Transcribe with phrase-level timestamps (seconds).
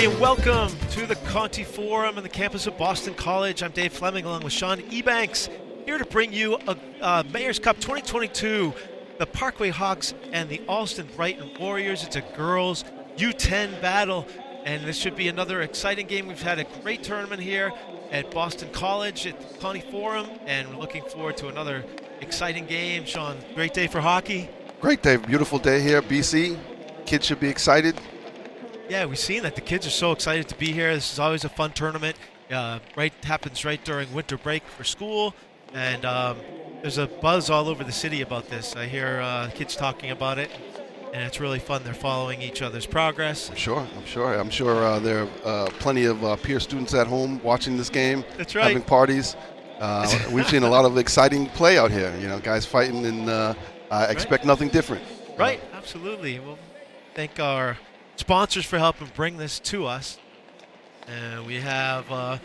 [0.00, 3.62] everybody, and welcome to the Conte Forum on the campus of Boston College.
[3.62, 5.50] I'm Dave Fleming, along with Sean Ebanks,
[5.84, 8.72] here to bring you a, a Mayor's Cup 2022,
[9.18, 12.02] the Parkway Hawks and the Allston Brighton Warriors.
[12.02, 12.84] It's a girls
[13.16, 14.26] U10 battle,
[14.64, 16.28] and this should be another exciting game.
[16.28, 17.70] We've had a great tournament here
[18.10, 21.84] at Boston College at the Conte Forum, and we're looking forward to another
[22.22, 23.04] exciting game.
[23.04, 24.48] Sean, great day for hockey.
[24.80, 26.58] Great day, beautiful day here, BC.
[27.04, 28.00] Kids should be excited.
[28.90, 30.92] Yeah, we've seen that the kids are so excited to be here.
[30.92, 32.16] This is always a fun tournament.
[32.50, 35.32] Uh, right happens right during winter break for school,
[35.72, 36.38] and um,
[36.82, 38.74] there's a buzz all over the city about this.
[38.74, 40.50] I hear uh, kids talking about it,
[41.14, 41.84] and it's really fun.
[41.84, 43.48] They're following each other's progress.
[43.48, 43.86] I'm sure.
[43.96, 44.34] I'm sure.
[44.34, 47.90] I'm sure uh, there are uh, plenty of uh, peer students at home watching this
[47.90, 48.24] game.
[48.38, 48.64] That's right.
[48.66, 49.36] Having parties.
[49.78, 52.12] Uh, we've seen a lot of exciting play out here.
[52.18, 54.46] You know, guys fighting, and I expect Right.
[54.46, 55.04] nothing different.
[55.38, 56.40] Right, absolutely.
[56.40, 56.58] We'll
[57.14, 57.78] thank our
[58.20, 60.18] sponsors for helping bring this to us.
[61.06, 62.36] And we have uh,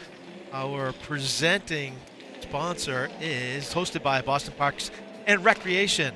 [0.53, 1.97] our presenting
[2.39, 4.89] sponsor is hosted by Boston Parks
[5.27, 6.15] and Recreation.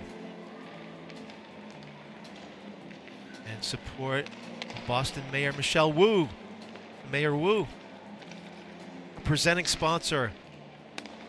[3.52, 4.30] And support
[4.87, 6.30] Boston Mayor Michelle Wu.
[7.11, 7.67] Mayor Wu.
[9.25, 10.31] Presenting sponsor,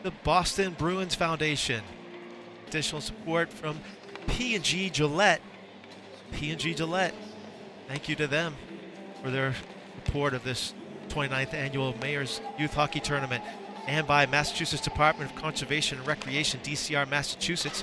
[0.05, 1.83] the Boston Bruins Foundation.
[2.69, 3.81] Additional support from
[4.29, 5.43] P&G Gillette.
[6.31, 7.15] P&G Gillette.
[7.91, 8.55] Thank you to them
[9.21, 9.53] for their
[9.97, 10.75] support of this
[11.09, 13.43] 29th annual Mayor's Youth Hockey Tournament
[13.89, 17.83] and by Massachusetts Department of Conservation and Recreation, DCR Massachusetts,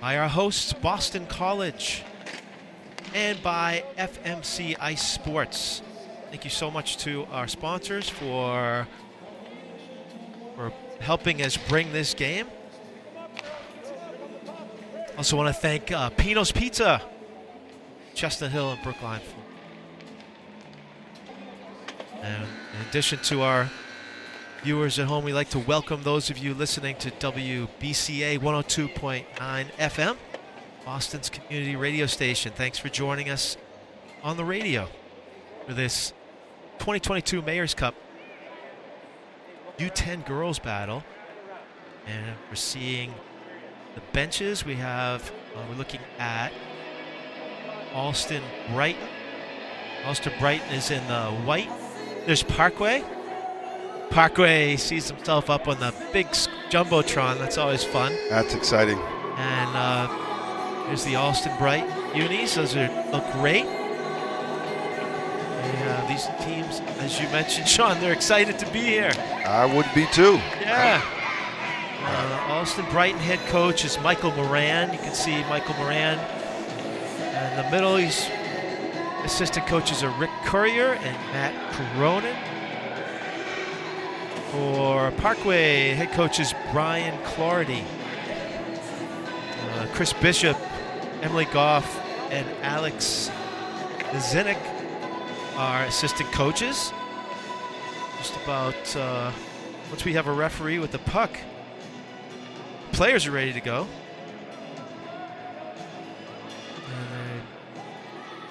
[0.00, 2.04] by our hosts, Boston College,
[3.12, 5.82] and by FMC Ice Sports.
[6.30, 8.86] Thank you so much to our sponsors for
[10.54, 12.46] for helping us bring this game.
[15.16, 17.02] Also want to thank uh, Pino's Pizza,
[18.18, 19.20] Chestnut Hill and Brookline.
[22.20, 23.70] And in addition to our
[24.64, 29.24] viewers at home, we'd like to welcome those of you listening to WBCA 102.9
[29.78, 30.16] FM,
[30.84, 32.50] Boston's community radio station.
[32.56, 33.56] Thanks for joining us
[34.24, 34.88] on the radio
[35.64, 36.12] for this
[36.80, 37.94] 2022 Mayor's Cup
[39.78, 41.04] U10 girls battle.
[42.08, 43.14] And we're seeing
[43.94, 44.64] the benches.
[44.64, 46.50] We have, uh, we're looking at
[47.94, 49.08] Allston Brighton.
[50.06, 51.70] Allston Brighton is in the white.
[52.26, 53.04] There's Parkway.
[54.10, 56.26] Parkway sees himself up on the big
[56.70, 57.38] jumbotron.
[57.38, 58.12] That's always fun.
[58.30, 58.98] That's exciting.
[58.98, 62.54] And uh, there's the Allston Brighton unis.
[62.54, 63.66] Those are look great.
[65.64, 69.12] Yeah, these teams, as you mentioned, Sean, they're excited to be here.
[69.46, 70.40] I would be too.
[70.60, 71.02] Yeah.
[72.02, 74.92] Uh, Allston Brighton head coach is Michael Moran.
[74.92, 76.18] You can see Michael Moran.
[77.38, 78.28] In the middle, he's
[79.24, 82.34] assistant coaches are Rick Courier and Matt Coronin.
[84.50, 87.84] For Parkway, head coach is Brian Clardy.
[89.60, 90.56] Uh, Chris Bishop,
[91.22, 92.00] Emily Goff,
[92.30, 93.30] and Alex
[94.14, 94.58] Zinnick
[95.56, 96.92] are assistant coaches.
[98.16, 99.30] Just about uh,
[99.90, 101.38] once we have a referee with the puck,
[102.90, 103.86] players are ready to go.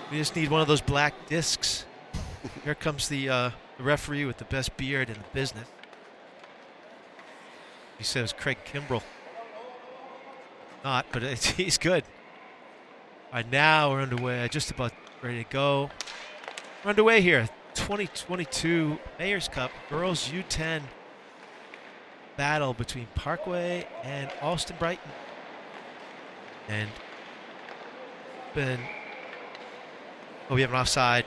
[0.10, 1.86] We just need one of those black discs.
[2.64, 5.68] Here comes the, uh, the referee with the best beard in the business.
[7.98, 9.04] He says Craig Kimbrell.
[10.84, 12.04] Not, but he's good.
[13.28, 15.90] All right, now we're underway, just about ready to go.
[16.86, 17.50] We're underway here.
[17.74, 20.84] 2022 Mayor's Cup Girls U10
[22.38, 25.12] battle between Parkway and Allston Brighton.
[26.70, 26.90] And
[28.54, 28.80] been
[30.50, 31.26] oh we have an offside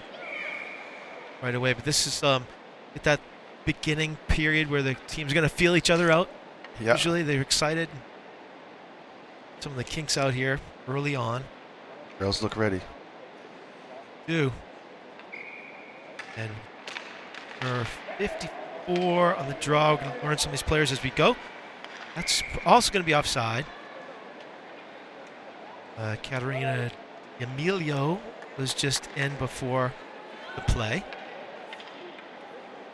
[1.43, 2.46] right away, but this is um
[2.94, 3.20] at that
[3.64, 6.28] beginning period where the team's are gonna feel each other out.
[6.81, 6.93] Yeah.
[6.93, 7.88] Usually they're excited.
[9.61, 10.58] Some of the kinks out here
[10.88, 11.44] early on.
[12.19, 12.81] Girls look ready.
[14.26, 14.50] do.
[16.37, 16.50] And
[17.61, 17.87] for
[18.19, 21.37] 54 on the draw, we're going to learn some of these players as we go.
[22.14, 23.67] That's also going to be offside.
[25.99, 26.90] Uh, Katerina
[27.40, 28.20] Emilio
[28.56, 29.93] was just in before
[30.55, 31.05] the play.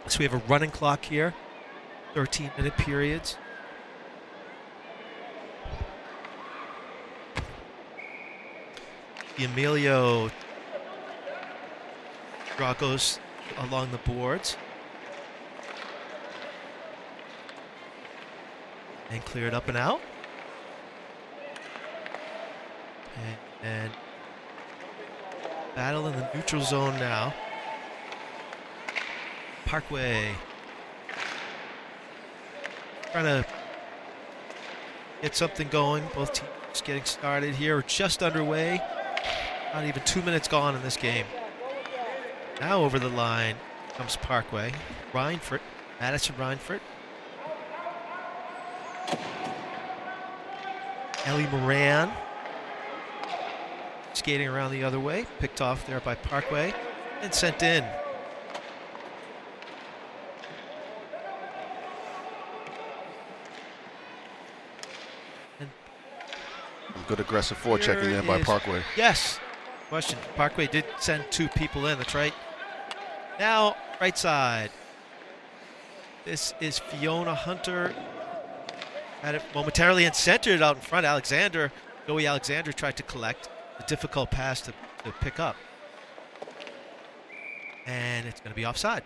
[0.07, 1.35] So we have a running clock here,
[2.15, 3.37] 13 minute periods.
[9.39, 10.31] Emilio
[12.57, 13.19] draw goes
[13.59, 14.57] along the boards.
[19.11, 20.01] And clear it up and out.
[23.17, 23.93] And, and
[25.77, 27.35] battle in the neutral zone now.
[29.67, 30.33] Parkway.
[33.13, 33.47] Trying to
[35.21, 36.03] get something going.
[36.15, 37.83] Both teams getting started here.
[37.87, 38.81] Just underway.
[39.75, 41.27] Not even two minutes gone in this game.
[42.59, 43.57] Now over the line
[43.97, 44.73] comes Parkway.
[45.13, 45.61] Reinfurt,
[46.01, 46.81] Madison Reinfurt.
[51.27, 52.11] Ellie Moran
[54.27, 56.75] skating around the other way, picked off there by Parkway
[57.23, 57.85] and sent in.
[67.07, 68.83] Good aggressive forechecking there by Parkway.
[68.97, 69.39] Yes.
[69.91, 70.19] Question.
[70.35, 71.97] Parkway did send two people in.
[71.97, 72.35] That's right.
[73.39, 74.73] Now, right side.
[76.25, 77.95] This is Fiona Hunter.
[79.23, 81.07] Had it momentarily and centered out in front.
[81.07, 81.71] Alexander,
[82.09, 84.73] Joey Alexander tried to collect a difficult pass to,
[85.05, 85.57] to pick up.
[87.87, 89.05] And it's going to be offside.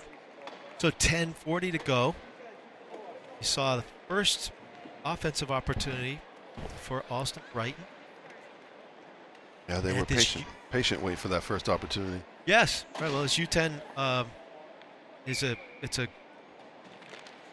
[0.79, 2.15] So 10:40 to go.
[3.41, 4.53] You saw the first
[5.05, 6.21] offensive opportunity
[6.77, 7.85] for Allston Brighton.
[9.69, 12.23] Yeah, they And were patient, patient wait for that first opportunity.
[12.47, 12.87] Yes.
[13.01, 13.11] Right.
[13.11, 14.27] Well, this U10 um,
[15.27, 16.09] is a it's a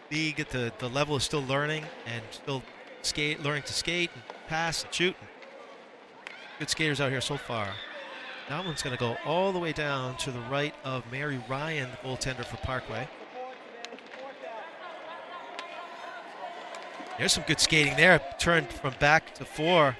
[0.10, 2.64] league at the the level is still learning and still
[3.02, 5.16] skate, learning to skate and pass and shoot.
[6.59, 7.69] Good skaters out here so far.
[8.50, 11.89] That one's going to go all the way down to the right of Mary Ryan,
[11.92, 13.07] the goaltender for Parkway.
[17.18, 18.21] There's some good skating there.
[18.39, 19.98] Turned from back to four.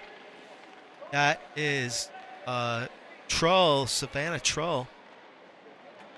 [1.12, 2.10] That is
[2.46, 2.88] uh,
[3.28, 4.88] Trull, Savannah Trull.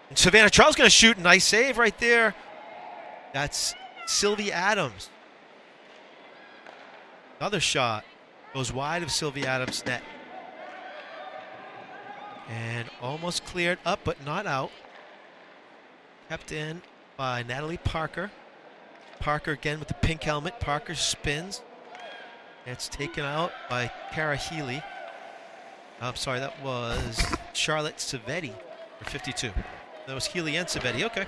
[0.09, 1.17] And Savannah Trull's going to shoot.
[1.17, 2.35] Nice save right there.
[3.33, 3.73] That's
[4.05, 5.09] Sylvie Adams.
[7.39, 8.05] Another shot
[8.53, 10.01] goes wide of Sylvie Adams' net.
[12.49, 14.71] And almost cleared up, but not out.
[16.29, 16.81] Kept in
[17.15, 18.31] by Natalie Parker.
[19.19, 20.59] Parker again with the pink helmet.
[20.59, 21.61] Parker spins.
[22.65, 24.81] It's taken out by Kara Healy.
[26.01, 28.53] I'm sorry, that was Charlotte Savetti
[28.99, 29.51] for 52.
[30.07, 31.03] That was Healy and Savetti.
[31.03, 31.25] Okay.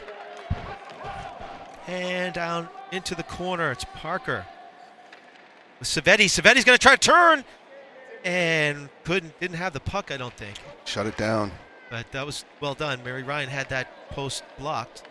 [1.88, 4.46] And down into the corner, it's Parker.
[5.80, 6.26] With Savetti.
[6.26, 7.44] Savetti's going to try to turn.
[8.24, 10.58] And couldn't, didn't have the puck, I don't think.
[10.86, 11.52] Shut it down.
[11.90, 13.04] But that was well done.
[13.04, 15.04] Mary Ryan had that post blocked.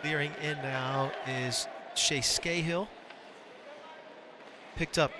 [0.00, 2.88] Clearing in now is Shea Scahill.
[4.76, 5.12] Picked up.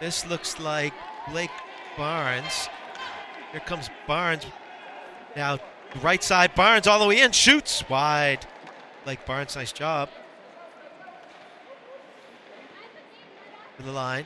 [0.00, 0.92] This looks like
[1.30, 1.50] Blake
[1.96, 2.68] Barnes.
[3.52, 4.46] Here comes Barnes.
[5.36, 5.58] Now,
[6.02, 8.46] right side, Barnes all the way in, shoots wide.
[9.04, 10.08] Blake Barnes, nice job.
[13.76, 14.24] To the line.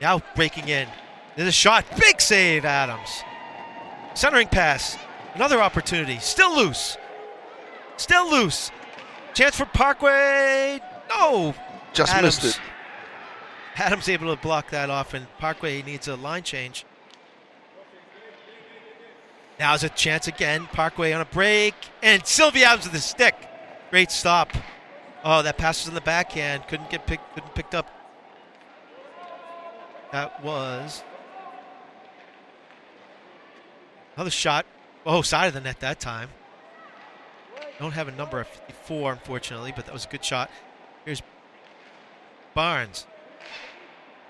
[0.00, 0.88] Now breaking in.
[1.36, 1.84] There's a shot.
[1.98, 3.22] Big save, Adams.
[4.14, 4.96] Centering pass.
[5.34, 6.18] Another opportunity.
[6.18, 6.96] Still loose.
[7.96, 8.70] Still loose.
[9.34, 10.80] Chance for Parkway.
[11.08, 11.54] No.
[11.92, 12.42] Just Adams.
[12.42, 12.62] missed it.
[13.76, 16.84] Adams able to block that off, and Parkway needs a line change.
[19.60, 20.66] Now's a chance again.
[20.72, 23.34] Parkway on a break, and Sylvia Adams with the stick.
[23.90, 24.52] Great stop.
[25.24, 26.66] Oh, that pass was in the backhand.
[26.68, 27.34] Couldn't get picked.
[27.34, 27.88] Couldn't picked up.
[30.12, 31.02] That was
[34.16, 34.66] another shot.
[35.04, 36.30] Oh, side of the net that time.
[37.78, 40.50] Don't have a number of 54, unfortunately, but that was a good shot.
[41.04, 41.22] Here's
[42.54, 43.06] Barnes.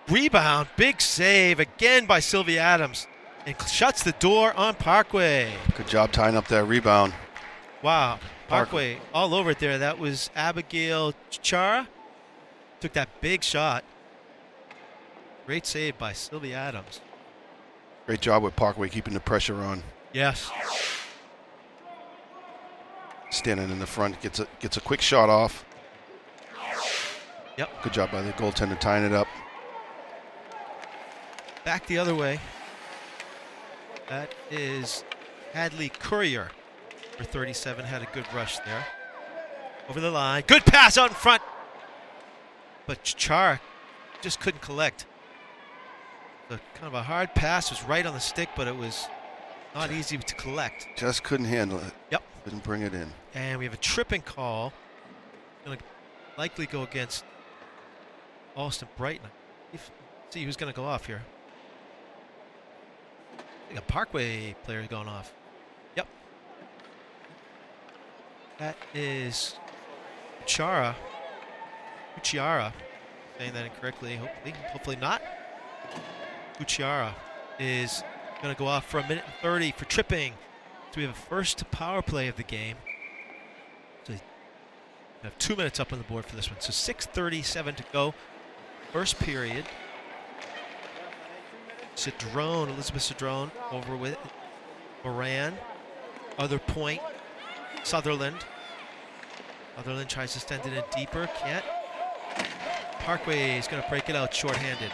[0.09, 3.07] Rebound, big save again by Sylvia Adams.
[3.47, 5.55] And shuts the door on Parkway.
[5.75, 7.15] Good job tying up that rebound.
[7.83, 8.19] Wow.
[8.49, 9.79] Parkway all over it there.
[9.79, 11.89] That was Abigail Chara.
[12.81, 13.85] Took that big shot.
[15.49, 17.01] Great save by Sylvia Adams.
[18.05, 19.83] Great job with Parkway keeping the pressure on.
[20.13, 20.51] Yes.
[23.31, 25.65] Standing in the front, gets a gets a quick shot off.
[27.57, 27.83] Yep.
[27.83, 29.27] Good job by the goaltender tying it up.
[31.65, 32.41] Back the other way.
[34.11, 35.03] That is
[35.55, 36.51] Hadley Courier
[37.17, 37.87] for 37.
[37.87, 38.85] Had a good rush there.
[39.89, 40.45] Over the line.
[40.47, 41.41] Good pass out in front.
[42.87, 43.63] But Char
[44.21, 45.07] just couldn't collect.
[46.49, 49.07] The kind of a hard pass was right on the stick, but it was
[49.75, 50.87] not easy to collect.
[50.97, 51.93] Just couldn't handle it.
[52.11, 52.23] Yep.
[52.45, 53.13] Didn't bring it in.
[53.35, 54.73] And we have a tripping call.
[55.65, 55.85] Going to
[56.39, 57.25] likely go against
[58.57, 59.29] Allston Brighton.
[59.75, 59.91] If,
[60.31, 61.23] see who's going to go off here.
[63.37, 65.35] I think a Parkway player going off.
[65.97, 66.07] Yep.
[68.59, 69.57] That is
[70.47, 70.97] Chara.
[72.19, 72.73] Uchiara.
[73.37, 74.17] Saying that incorrectly.
[74.17, 75.21] Hopefully, hopefully not.
[76.59, 77.13] Uchiara
[77.59, 78.03] is
[78.43, 80.33] going to go off for a minute and 30 for tripping.
[80.91, 82.77] So we have a first power play of the game.
[84.05, 84.21] So we
[85.23, 86.61] have two minutes up on the board for this one.
[86.61, 88.15] So 6:37 to go,
[88.93, 89.65] first period.
[91.97, 94.17] Cedrone, Elizabeth Cedrone over with
[95.05, 95.59] Moran.
[96.39, 97.01] Other point,
[97.83, 98.37] Sutherland.
[99.77, 101.65] Sutherland tries to send it in deeper, can't.
[103.01, 104.93] Parkway is going to break it out shorthanded.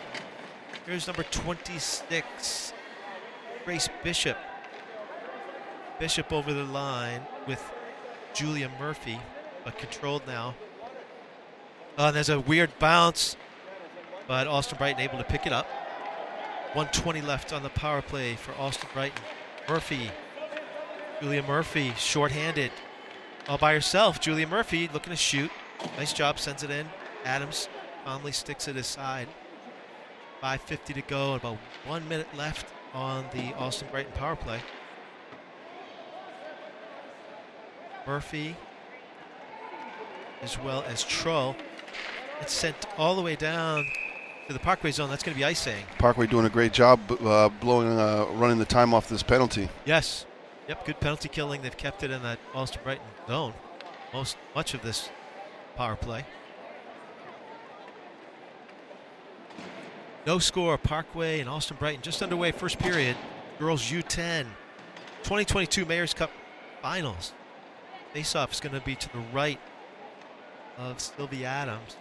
[0.87, 2.75] Here's number 26,
[3.65, 4.37] Grace Bishop.
[5.99, 7.63] Bishop over the line with
[8.35, 9.19] Julia Murphy,
[9.65, 10.55] but controlled now.
[11.97, 13.35] Uh, there's a weird bounce,
[14.29, 15.67] but Allston Brighton able to pick it up.
[16.75, 19.23] 120 left on the power play for Allston Brighton.
[19.67, 20.11] Murphy,
[21.23, 22.73] Julia Murphy, shorthanded,
[23.49, 24.21] all by herself.
[24.21, 25.51] Julia Murphy looking to shoot.
[25.97, 26.87] Nice job, sends it in.
[27.25, 27.71] Adams
[28.05, 29.29] calmly sticks it aside.
[30.45, 34.61] 5.50 to go, and about one minute left on the Allston Brighton power play.
[38.07, 38.55] Murphy,
[40.43, 41.57] as well as Trull.
[42.43, 43.87] It's sent all the way down
[44.47, 45.09] to the Parkway zone.
[45.09, 45.83] That's going to be icing.
[45.99, 49.71] Parkway doing a great job uh, blowing, uh, running the time off this penalty.
[49.87, 50.27] Yes.
[50.69, 51.63] Yep, good penalty killing.
[51.63, 53.55] They've kept it in that Allston Brighton zone
[54.13, 55.09] most much of this
[55.77, 56.25] power play.
[60.27, 63.17] No score, Parkway and Allston Brighton just underway first period.
[63.59, 64.47] Girls U10
[65.23, 66.31] 2022 Mayor's Cup
[66.83, 67.33] Finals.
[68.13, 69.59] Face-off is going to be to the right
[70.79, 71.97] of Sylvie Adams.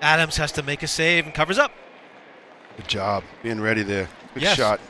[0.00, 1.72] Adams has to make a save and covers up.
[2.76, 4.08] Good job being ready there.
[4.34, 4.56] Good Yes.
[4.56, 4.80] shot.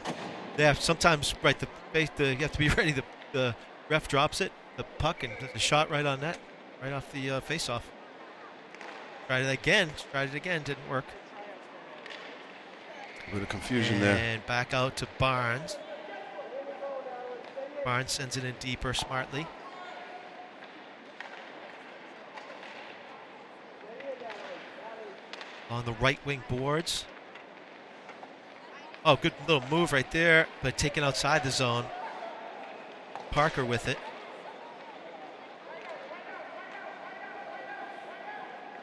[0.59, 2.92] Yeah, sometimes right the face the you have to be ready.
[2.92, 3.54] The the
[3.88, 6.38] ref drops it, the puck, and a shot right on net,
[6.83, 7.88] right off the uh, face-off.
[9.28, 9.90] Tried it again.
[10.11, 10.62] Tried it again.
[10.62, 11.04] Didn't work.
[13.28, 14.16] A bit of confusion and there.
[14.16, 15.76] And back out to Barnes.
[17.85, 19.47] Barnes sends it in deeper smartly.
[25.68, 27.04] On the right wing boards.
[29.04, 31.85] Oh, good little move right there, but taken outside the zone.
[33.30, 33.99] Parker with it.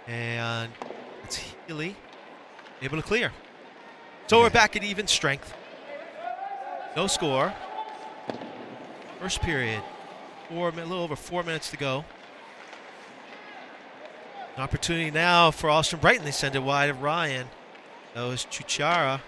[0.07, 0.71] And
[1.23, 1.95] it's Healy
[2.81, 3.31] able to clear.
[4.27, 5.53] So we're back at even strength.
[6.95, 7.53] No score.
[9.19, 9.81] First period.
[10.49, 12.05] Four, a little over four minutes to go.
[14.55, 16.23] An opportunity now for Allston Brighton.
[16.23, 17.47] They send it wide of Ryan.
[18.13, 19.19] That was Chuchara.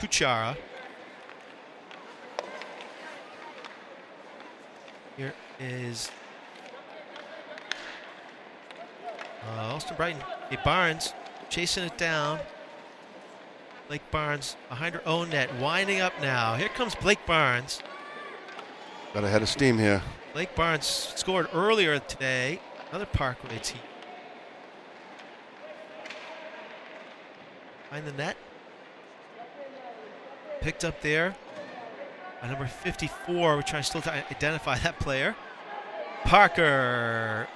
[0.00, 0.56] Kuchara.
[5.16, 6.10] Here is
[9.48, 10.22] uh, Allston Brighton.
[10.50, 11.14] Hey, Barnes
[11.48, 12.38] chasing it down.
[13.88, 16.54] Blake Barnes behind her own net, winding up now.
[16.54, 17.82] Here comes Blake Barnes.
[19.12, 20.00] Got a head of steam here.
[20.32, 22.58] Blake Barnes scored earlier today.
[22.88, 23.80] Another Parkway team.
[27.90, 28.36] Behind the net.
[30.62, 31.34] Picked up there
[32.40, 33.56] by number 54.
[33.56, 35.36] We're trying still to identify that player.
[36.24, 37.46] Parker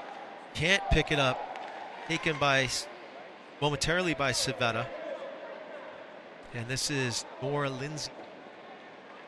[0.53, 1.46] can't pick it up.
[2.09, 2.69] Taken by
[3.61, 4.87] momentarily by Savetta.
[6.55, 8.13] And this is Nora Lindsay.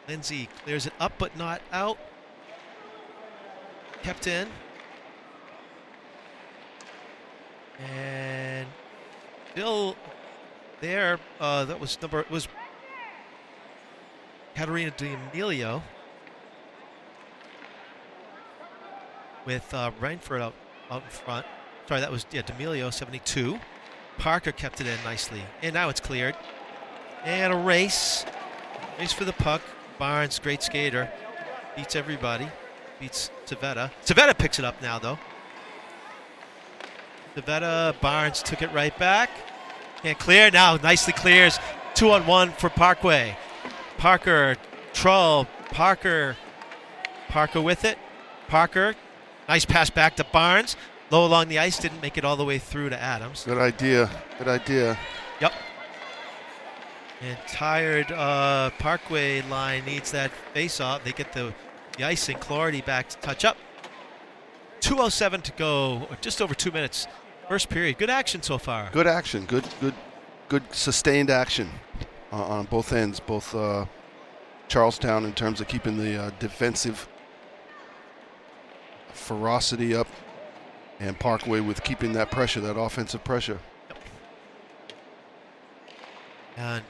[0.06, 1.98] Lindsay clears it up but not out.
[4.02, 4.48] Kept in.
[7.78, 8.66] And
[9.50, 9.96] still
[10.80, 11.18] there.
[11.40, 12.46] Uh, that was number it was
[14.54, 15.82] Katerina D'Amelio
[19.44, 20.54] with uh, Rainford out,
[20.90, 21.46] out in front.
[21.88, 23.58] Sorry, that was yeah D'Amelio, 72.
[24.18, 26.36] Parker kept it in nicely, and now it's cleared.
[27.24, 28.26] And a race,
[28.98, 29.62] race for the puck.
[29.98, 31.10] Barnes, great skater,
[31.76, 32.46] beats everybody,
[33.00, 33.90] beats Savetta.
[34.04, 35.18] Savetta picks it up now though.
[37.34, 39.30] Savetta, Barnes took it right back.
[40.02, 40.76] Can't clear now.
[40.76, 41.58] Nicely clears.
[41.94, 43.34] Two on one for Parkway.
[43.96, 44.56] Parker,
[44.92, 46.36] Trull, Parker,
[47.28, 47.96] Parker with it.
[48.46, 48.94] Parker,
[49.48, 50.76] nice pass back to Barnes.
[51.10, 53.44] Low along the ice, didn't make it all the way through to Adams.
[53.44, 54.10] Good idea.
[54.38, 54.98] Good idea.
[55.40, 55.52] Yep.
[57.22, 61.04] And tired uh, Parkway line needs that face off.
[61.04, 61.54] They get the,
[61.96, 62.36] the icing.
[62.38, 63.56] Clarity back to touch up.
[64.80, 67.06] 2.07 to go, just over two minutes.
[67.48, 67.98] First period.
[67.98, 68.90] Good action so far.
[68.92, 69.46] Good action.
[69.46, 69.94] Good, good,
[70.48, 71.70] good sustained action
[72.30, 73.18] uh, on both ends.
[73.18, 73.86] Both uh,
[74.68, 77.08] Charlestown in terms of keeping the uh, defensive
[79.12, 80.06] ferocity up,
[81.00, 83.58] and Parkway with keeping that pressure, that offensive pressure.
[86.56, 86.82] And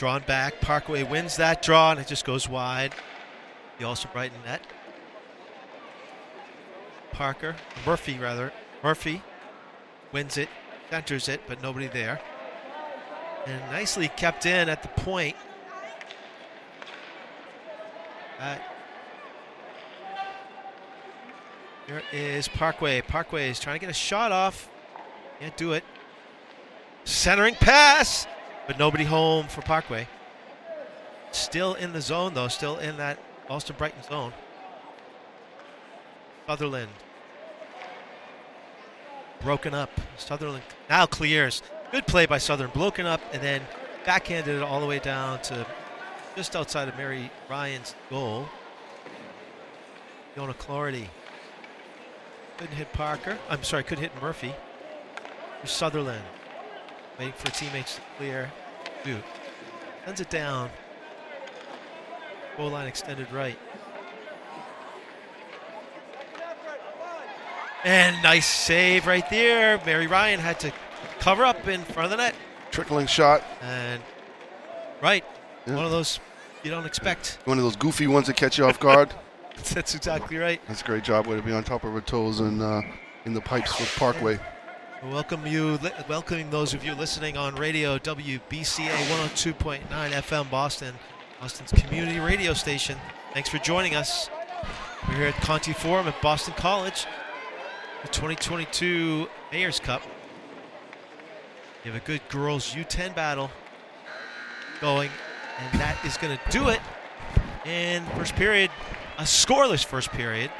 [0.00, 0.62] Drawn back.
[0.62, 2.94] Parkway wins that draw, and it just goes wide.
[3.78, 4.62] The also Brighton net.
[7.12, 8.50] Parker, Murphy rather,
[8.82, 9.22] Murphy
[10.10, 10.48] wins it,
[10.88, 12.18] centers it, but nobody there.
[13.44, 15.36] And nicely kept in at the point.
[21.90, 23.00] Here is Parkway.
[23.00, 24.70] Parkway is trying to get a shot off.
[25.40, 25.82] Can't do it.
[27.02, 28.28] Centering pass,
[28.68, 30.06] but nobody home for Parkway.
[31.32, 32.46] Still in the zone, though.
[32.46, 33.18] Still in that
[33.48, 34.32] Allston Brighton zone.
[36.46, 36.92] Sutherland.
[39.42, 39.90] Broken up.
[40.16, 41.60] Sutherland now clears.
[41.90, 42.70] Good play by Southern.
[42.70, 43.62] Broken up and then
[44.04, 45.66] backhanded it all the way down to
[46.36, 48.48] just outside of Mary Ryan's goal.
[50.36, 51.08] Fiona Clardy.
[52.60, 53.38] Couldn't hit Parker.
[53.48, 54.52] I'm sorry, could hit Murphy.
[55.60, 56.22] Here's Sutherland.
[57.18, 58.52] Waiting for teammates to clear.
[59.02, 59.24] Dude.
[60.04, 60.68] Sends it down.
[62.58, 63.58] Goal line extended right.
[67.82, 69.80] And nice save right there.
[69.86, 70.70] Mary Ryan had to
[71.18, 72.34] cover up in front of the net.
[72.70, 73.42] Trickling shot.
[73.62, 74.02] And
[75.00, 75.24] right,
[75.66, 75.76] Yeah.
[75.76, 76.20] one of those
[76.62, 77.38] you don't expect.
[77.46, 79.14] One of those goofy ones that catch you off guard.
[79.72, 80.60] That's exactly right.
[80.68, 81.26] That's a great job.
[81.26, 82.82] Way to be on top of her toes and uh,
[83.24, 84.38] in the pipes with Parkway.
[85.04, 90.94] Welcome you, li- welcoming those of you listening on radio WBCA 102.9 FM Boston,
[91.40, 92.98] Boston's community radio station.
[93.32, 94.28] Thanks for joining us.
[95.08, 97.06] We're here at Conte Forum at Boston College,
[98.02, 100.02] the 2022 Mayor's Cup.
[101.84, 103.50] You have a good girls U10 battle
[104.82, 105.10] going,
[105.58, 106.80] and that is going to do it
[107.64, 108.70] in the first period.
[109.20, 110.50] A scoreless first period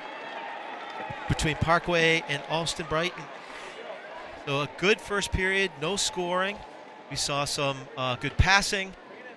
[1.28, 3.22] between Parkway and Allston Brighton.
[4.44, 6.58] So a good first period, no scoring.
[7.08, 8.92] We saw some uh, good passing.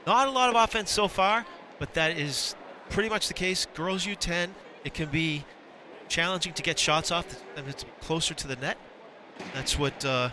[0.05, 1.45] Not a lot of offense so far,
[1.79, 2.53] but that is
[2.89, 3.65] pretty much the case.
[3.73, 4.49] Girls U10,
[4.83, 5.45] it can be
[6.09, 8.77] challenging to get shots off and it's closer to the net.
[9.53, 10.31] That's what uh,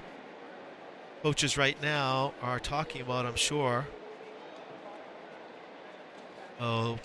[1.22, 3.86] coaches right now are talking about, I'm sure.
[6.58, 6.98] Oh,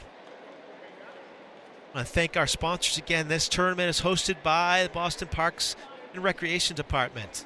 [1.96, 3.30] I want to thank our sponsors again.
[3.30, 5.78] This tournament is hosted by the Boston Parks
[6.14, 7.46] and Recreation Department.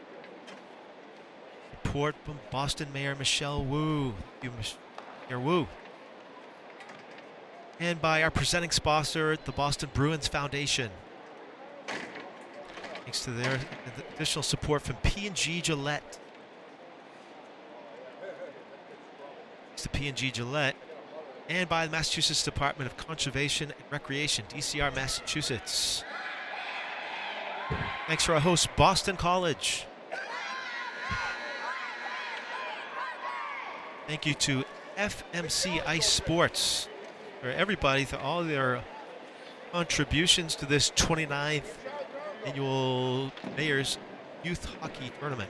[1.83, 4.15] Support from Boston Mayor Michelle Wu.
[4.41, 5.67] Mayor Wu.
[7.79, 10.89] And by our presenting sponsor, the Boston Bruins Foundation.
[13.03, 13.59] Thanks to their
[14.15, 16.17] additional support from P&G Gillette.
[19.67, 20.75] Thanks to P&G Gillette.
[21.49, 26.03] And by the Massachusetts Department of Conservation and Recreation, DCR Massachusetts.
[28.07, 29.88] Thanks for our host, Boston College.
[34.07, 34.63] Thank you to
[34.95, 36.88] FMC Ice Sports
[37.41, 38.83] for everybody for all their
[39.71, 41.63] contributions to this 29th
[42.45, 43.97] annual Mayor's
[44.43, 45.49] Youth Hockey Tournament.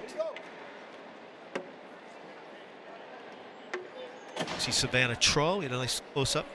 [4.60, 6.46] See Savannah Trull, we had a nice close up.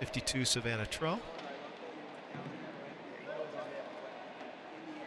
[0.00, 1.20] 52 Savannah Trull.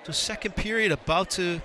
[0.04, 1.60] So second period about to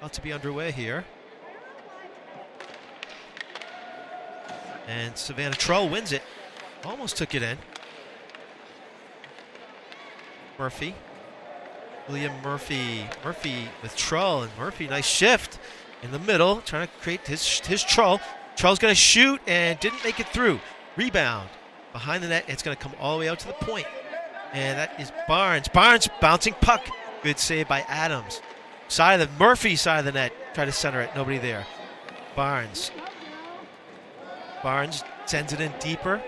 [0.00, 1.04] about to be underway here.
[4.88, 6.22] And Savannah Trull wins it.
[6.84, 7.56] Almost took it in.
[10.58, 10.96] Murphy.
[12.08, 13.06] William Murphy.
[13.24, 15.58] Murphy with Trull and Murphy, nice shift
[16.02, 18.20] in the middle, trying to create his his Trull.
[18.56, 20.60] Trull's going to shoot and didn't make it through.
[20.96, 21.48] Rebound
[21.92, 22.44] behind the net.
[22.48, 23.86] It's going to come all the way out to the point.
[24.52, 25.68] And that is Barnes.
[25.68, 26.86] Barnes bouncing puck.
[27.22, 28.40] Good save by Adams.
[28.88, 30.32] Side of the Murphy side of the net.
[30.54, 31.10] Try to center it.
[31.14, 31.66] Nobody there.
[32.34, 32.90] Barnes.
[34.62, 36.22] Barnes sends it in deeper.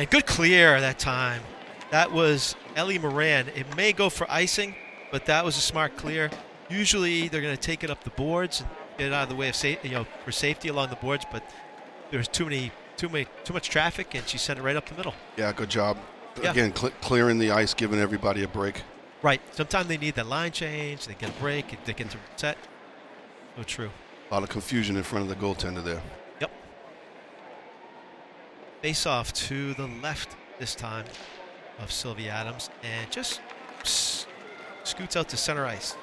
[0.00, 1.42] And good clear that time.
[1.90, 3.48] That was Ellie Moran.
[3.48, 4.74] It may go for icing,
[5.12, 6.30] but that was a smart clear.
[6.70, 9.34] Usually they're going to take it up the boards and get it out of the
[9.34, 11.26] way of safe, you know, for safety along the boards.
[11.30, 11.44] But
[12.10, 14.88] there was too many, too many, too much traffic, and she sent it right up
[14.88, 15.12] the middle.
[15.36, 15.98] Yeah, good job.
[16.42, 16.52] Yeah.
[16.52, 18.80] Again, cl- clearing the ice, giving everybody a break.
[19.20, 19.42] Right.
[19.50, 21.08] Sometimes they need that line change.
[21.08, 21.84] They get a break.
[21.84, 22.56] They get to set.
[23.54, 23.90] So true.
[24.30, 26.00] A lot of confusion in front of the goaltender there.
[28.82, 31.04] Face off to the left this time
[31.78, 33.42] of Sylvia Adams and just
[34.84, 35.96] scoots out to center ice.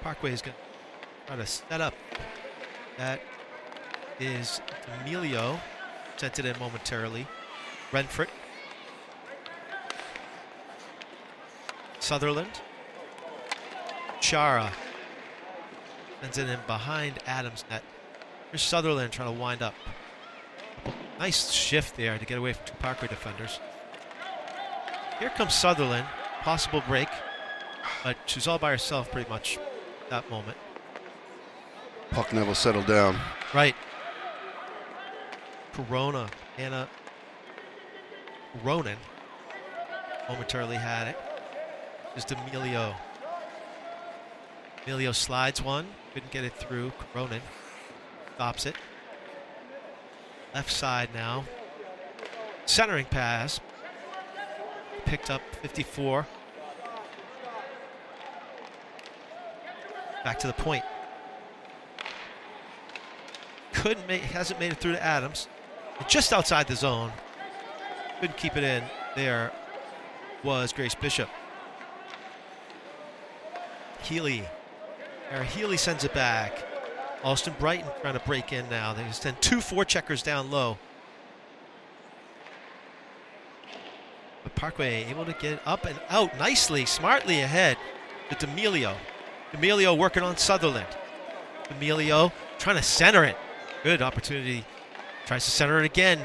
[0.00, 1.92] Parkway is going to try to set up.
[2.96, 3.20] That
[4.18, 4.62] is
[5.02, 5.60] Emilio.
[6.16, 7.26] Sent it in momentarily.
[7.92, 8.28] Renford.
[11.98, 12.62] Sutherland.
[14.20, 14.72] Chara
[16.22, 17.82] sends it in behind Adams' net.
[18.50, 19.74] Here's Sutherland trying to wind up.
[21.20, 23.60] Nice shift there to get away from two Parkway defenders.
[25.18, 26.06] Here comes Sutherland.
[26.40, 27.08] Possible break.
[28.02, 29.58] But she's all by herself pretty much
[30.08, 30.56] that moment.
[32.10, 33.18] Puck never settled down.
[33.52, 33.76] Right.
[35.74, 36.88] Corona, Anna
[38.64, 38.96] Ronan
[40.26, 41.16] momentarily had it.
[42.14, 42.94] Just Emilio.
[44.86, 46.92] Emilio slides one, couldn't get it through.
[47.12, 47.40] Coronin
[48.36, 48.74] stops it.
[50.54, 51.44] Left side now.
[52.66, 53.60] Centering pass.
[55.04, 56.26] Picked up 54.
[60.24, 60.84] Back to the point.
[63.72, 65.48] Couldn't make, hasn't made it through to Adams.
[66.08, 67.12] Just outside the zone.
[68.20, 68.84] Couldn't keep it in.
[69.16, 69.52] There
[70.44, 71.28] was Grace Bishop.
[74.02, 74.44] Healy.
[75.30, 76.69] Era Healy sends it back.
[77.22, 78.92] Allston Brighton trying to break in now.
[78.92, 80.78] They send two four checkers down low.
[84.42, 87.76] But Parkway able to get up and out nicely, smartly ahead
[88.30, 88.96] to D'Amelio.
[89.52, 90.86] D'Amelio working on Sutherland.
[91.68, 93.36] D'Amelio trying to center it.
[93.82, 94.64] Good opportunity.
[95.26, 96.20] Tries to center it again.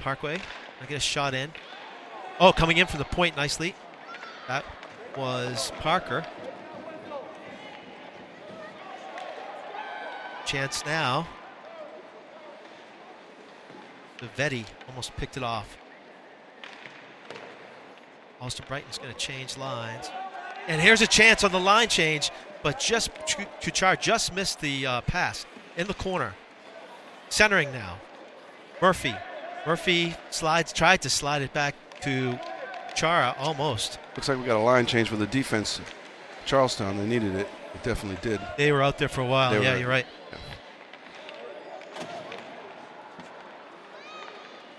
[0.00, 0.38] Parkway.
[0.82, 1.50] I get a shot in.
[2.40, 3.74] Oh, coming in from the point nicely.
[4.48, 4.64] That
[5.16, 6.26] was Parker.
[10.46, 11.26] Chance now.
[14.36, 15.76] Vetti almost picked it off.
[18.40, 20.10] Allston Brighton's going to change lines.
[20.66, 22.30] And here's a chance on the line change,
[22.62, 23.14] but just
[23.60, 26.34] Kuchar just missed the uh, pass in the corner.
[27.28, 27.98] Centering now.
[28.80, 29.14] Murphy.
[29.66, 32.38] Murphy slides, tried to slide it back to
[32.94, 33.98] Chara almost.
[34.16, 35.80] Looks like we got a line change for the defense.
[36.44, 37.48] Charlestown, they needed it.
[37.74, 38.40] It definitely did.
[38.56, 39.50] They were out there for a while.
[39.50, 40.06] They yeah, were- you're right.
[40.32, 40.38] yeah.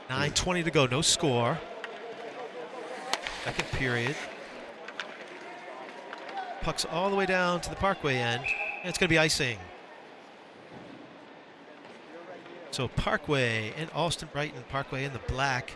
[0.10, 0.86] 9.20 to go.
[0.86, 1.60] No score.
[3.44, 4.16] Second period.
[6.62, 8.44] Puck's all the way down to the Parkway end.
[8.44, 9.58] And it's going to be icing.
[12.72, 14.64] So Parkway and Allston Brighton.
[14.70, 15.76] Parkway in the black.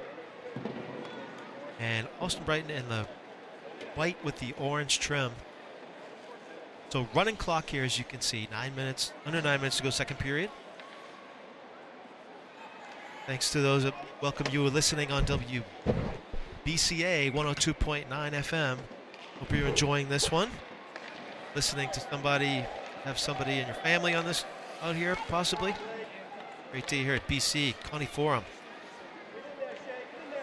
[1.80, 3.08] And Allston Brighton in the
[3.96, 5.32] white with the orange trim.
[6.90, 9.92] So running clock here, as you can see, nine minutes, under nine minutes to go,
[9.92, 10.50] second period.
[13.28, 15.62] Thanks to those that welcome you listening on WBCA
[16.66, 18.78] 102.9 FM.
[19.40, 20.50] Hope you're enjoying this one.
[21.54, 22.66] Listening to somebody,
[23.04, 24.44] have somebody in your family on this
[24.82, 25.76] out here, possibly.
[26.72, 28.44] Great day here at BC Conte Forum.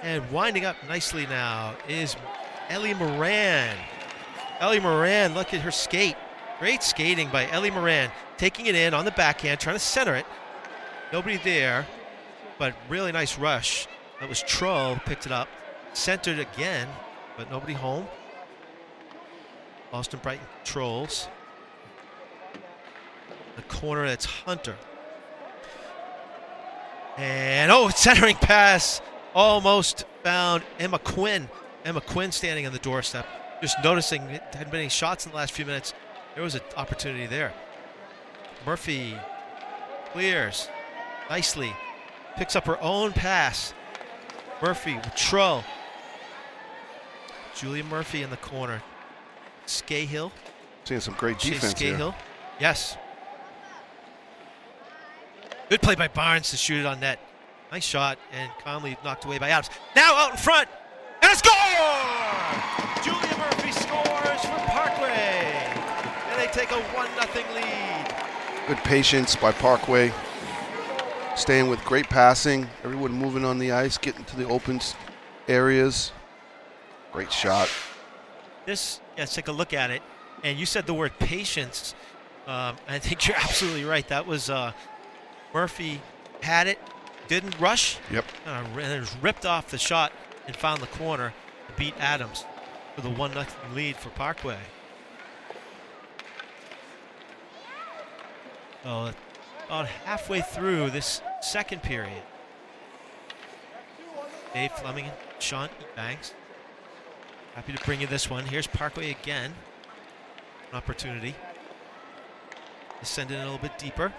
[0.01, 2.15] And winding up nicely now is
[2.69, 3.77] Ellie Moran.
[4.61, 6.15] Ellie Moran, look at her skate.
[6.59, 8.11] Great skating by Ellie Moran.
[8.39, 10.27] Taking it in on the backhand, trying to center it.
[11.13, 11.87] Nobody there,
[12.59, 13.87] but really nice rush.
[14.21, 15.49] That was Trull, picked it up.
[15.93, 16.89] Centered again,
[17.37, 18.07] but nobody home.
[19.93, 21.29] Allston Brighton trolls.
[23.57, 24.77] The corner, that's Hunter.
[27.17, 29.01] And oh, centering pass
[29.35, 31.49] almost found Emma Quinn.
[31.85, 33.27] Emma Quinn standing on the doorstep.
[33.63, 35.95] Just noticing hadn't been any shots in the last few minutes.
[36.37, 37.53] There was an opportunity there.
[38.65, 39.17] Murphy
[40.13, 40.69] clears
[41.29, 41.75] nicely.
[42.37, 43.75] Picks up her own pass.
[44.63, 45.65] Murphy with Trull.
[47.57, 48.83] Julia Murphy in the corner.
[49.67, 50.31] Scahill.
[50.85, 51.97] Seeing some great defense here.
[51.97, 52.15] Scahill.
[52.61, 52.97] Yes.
[55.69, 57.19] Good play by Barnes to shoot it on net.
[57.73, 59.75] Nice shot, and Conley knocked away by Adams.
[59.97, 60.69] Now out in front,
[61.23, 61.53] and a score!
[63.03, 65.67] Julia Murphy scores for Parkway,
[66.31, 68.15] and they take a one 0 lead.
[68.67, 70.11] Good patience by Parkway.
[71.37, 72.67] Staying with great passing.
[72.83, 74.81] Everyone moving on the ice, getting to the open
[75.49, 76.13] areas.
[77.13, 77.69] Great shot.
[78.65, 80.01] This, let's take a look at it.
[80.45, 81.95] And you said the word patience.
[82.47, 84.09] Um, I think you're absolutely right.
[84.09, 84.73] That was uh,
[85.53, 86.01] Murphy
[86.41, 86.79] had it,
[87.29, 88.25] didn't rush, Yep.
[88.47, 90.11] uh, and it was ripped off the shot
[90.47, 91.35] and found the corner
[91.69, 92.47] to beat Adams
[92.95, 94.57] for the one nothing lead for Parkway.
[98.87, 99.11] So
[99.67, 102.23] about halfway through this second period,
[104.55, 106.33] Dave Fleming and Sean Banks.
[107.57, 108.45] Happy to bring you this one.
[108.45, 109.53] Here's Parkway again.
[110.71, 111.35] An opportunity
[113.03, 114.13] send it a little bit deeper.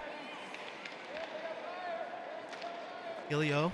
[3.30, 3.72] Ilio.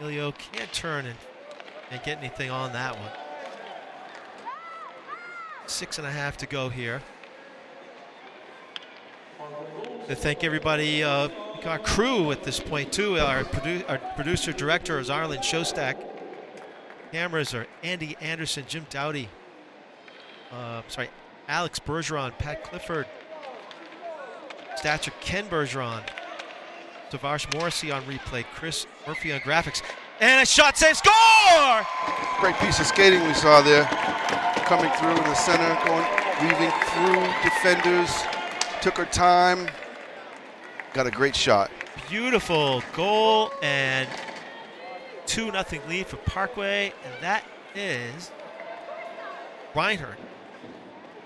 [0.00, 1.18] Ilio can't turn and,
[1.90, 3.27] and get anything on that one.
[5.68, 7.02] Six and a half to go here.
[10.08, 11.28] To thank everybody, uh,
[11.66, 13.18] our crew at this point too.
[13.18, 16.02] Our, produ- our producer director is Arlen Shostak.
[17.12, 19.28] Cameras are Andy Anderson, Jim Dowdy,
[20.52, 21.10] uh, sorry,
[21.48, 23.06] Alex Bergeron, Pat Clifford,
[24.76, 26.02] Stature Ken Bergeron,
[27.10, 29.82] Tavares Morrissey on replay, Chris Murphy on graphics,
[30.20, 31.86] and a shot save score!
[32.40, 34.47] Great piece of skating we saw there.
[34.68, 36.04] Coming through in the center, going,
[36.42, 38.22] weaving through defenders.
[38.82, 39.66] Took her time.
[40.92, 41.70] Got a great shot.
[42.10, 44.06] Beautiful goal and
[45.24, 48.30] 2 nothing lead for Parkway, and that is
[49.74, 50.18] Reinhardt.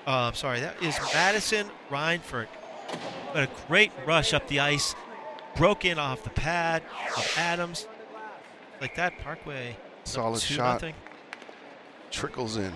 [0.06, 2.46] Uh, I'm sorry, that is Madison Reinford.
[3.34, 4.94] But a great rush up the ice,
[5.56, 6.84] broke in off the pad
[7.16, 7.88] of Adams.
[8.80, 9.76] Like that, Parkway.
[10.04, 10.74] Solid shot.
[10.74, 10.94] Nothing.
[12.12, 12.72] Trickles in.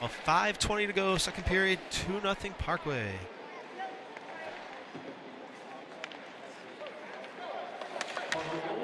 [0.00, 3.12] Well, 5:20 to go, second period, two nothing Parkway.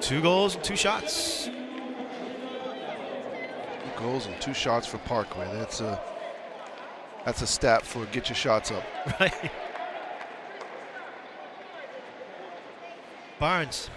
[0.01, 1.45] Two goals and two shots.
[1.47, 1.53] Two
[3.97, 5.49] goals and two shots for Parkway.
[5.53, 6.01] That's a
[7.25, 8.85] that's a stat for get your shots up.
[9.21, 9.51] Right.
[13.39, 13.89] Barnes.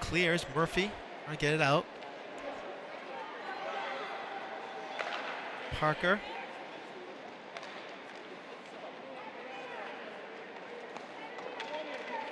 [0.00, 0.46] Clears.
[0.54, 0.90] Murphy.
[1.30, 1.84] To get it out.
[5.78, 6.18] Parker.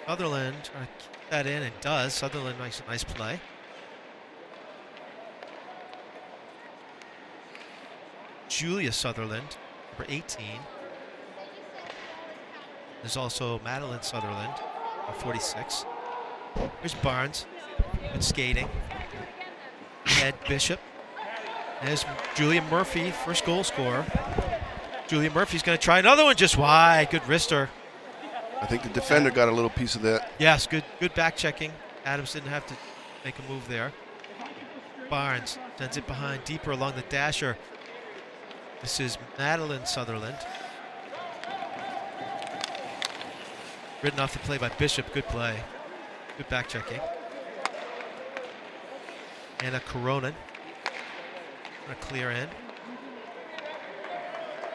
[0.07, 2.13] Sutherland trying to keep that in and does.
[2.13, 3.41] Sutherland makes a nice play.
[8.49, 9.57] Julia Sutherland,
[9.91, 10.47] number 18.
[13.03, 14.55] There's also Madeline Sutherland,
[15.05, 15.85] number 46.
[16.81, 17.47] Here's Barnes,
[18.13, 18.69] good skating.
[20.21, 20.81] Ed Bishop.
[21.83, 24.05] There's Julia Murphy, first goal scorer.
[25.09, 27.11] Julia Murphy's going to try another one just wide.
[27.11, 27.69] Good wrister.
[28.61, 30.33] I think the defender got a little piece of that.
[30.39, 31.73] Yes, good good back checking.
[32.05, 32.75] Adams didn't have to
[33.25, 33.93] make a move there.
[35.11, 37.57] Barnes sends it behind deeper along the dasher.
[38.81, 40.37] This is Madeline Sutherland.
[44.03, 45.13] Ridden off the play by Bishop.
[45.13, 45.63] Good play.
[46.39, 47.01] Good back checking.
[49.61, 50.35] Anna Coronin.
[51.87, 52.49] Gonna clear in.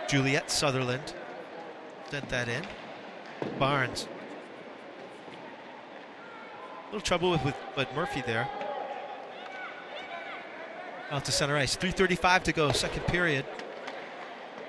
[0.08, 1.14] Juliet Sutherland
[2.10, 2.64] sent that in.
[3.60, 4.08] Barnes.
[6.84, 8.50] A little trouble with, with but Murphy there.
[11.10, 11.76] Out to center ice.
[11.76, 13.46] 3.35 to go, second period.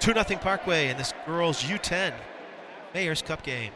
[0.00, 2.12] 2 0 Parkway in this girls U10
[2.92, 3.70] Mayor's Cup game.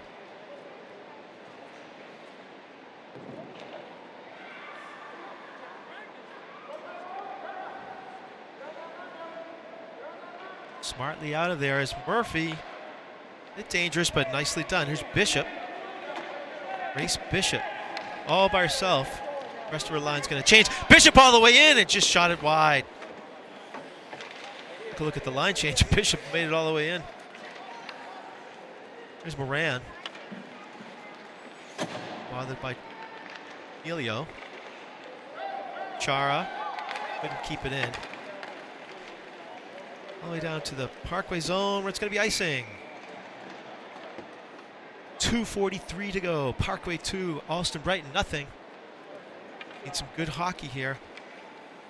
[11.24, 12.54] Out of there is Murphy.
[13.56, 14.86] Bit dangerous, but nicely done.
[14.86, 15.46] Here's Bishop.
[16.94, 17.62] Race Bishop.
[18.28, 19.20] All by herself.
[19.72, 20.68] rest of her line's going to change.
[20.88, 22.84] Bishop all the way in and just shot it wide.
[24.90, 25.88] Take a look at the line change.
[25.94, 27.02] Bishop made it all the way in.
[29.22, 29.80] There's Moran.
[32.30, 32.76] Bothered by
[33.82, 34.26] Helio.
[35.98, 36.46] Chara.
[37.20, 37.90] Couldn't keep it in.
[40.26, 42.64] All the way down to the Parkway zone where it's going to be icing.
[45.20, 46.52] 2.43 to go.
[46.54, 48.48] Parkway 2, Allston Brighton nothing.
[49.84, 50.98] Need some good hockey here.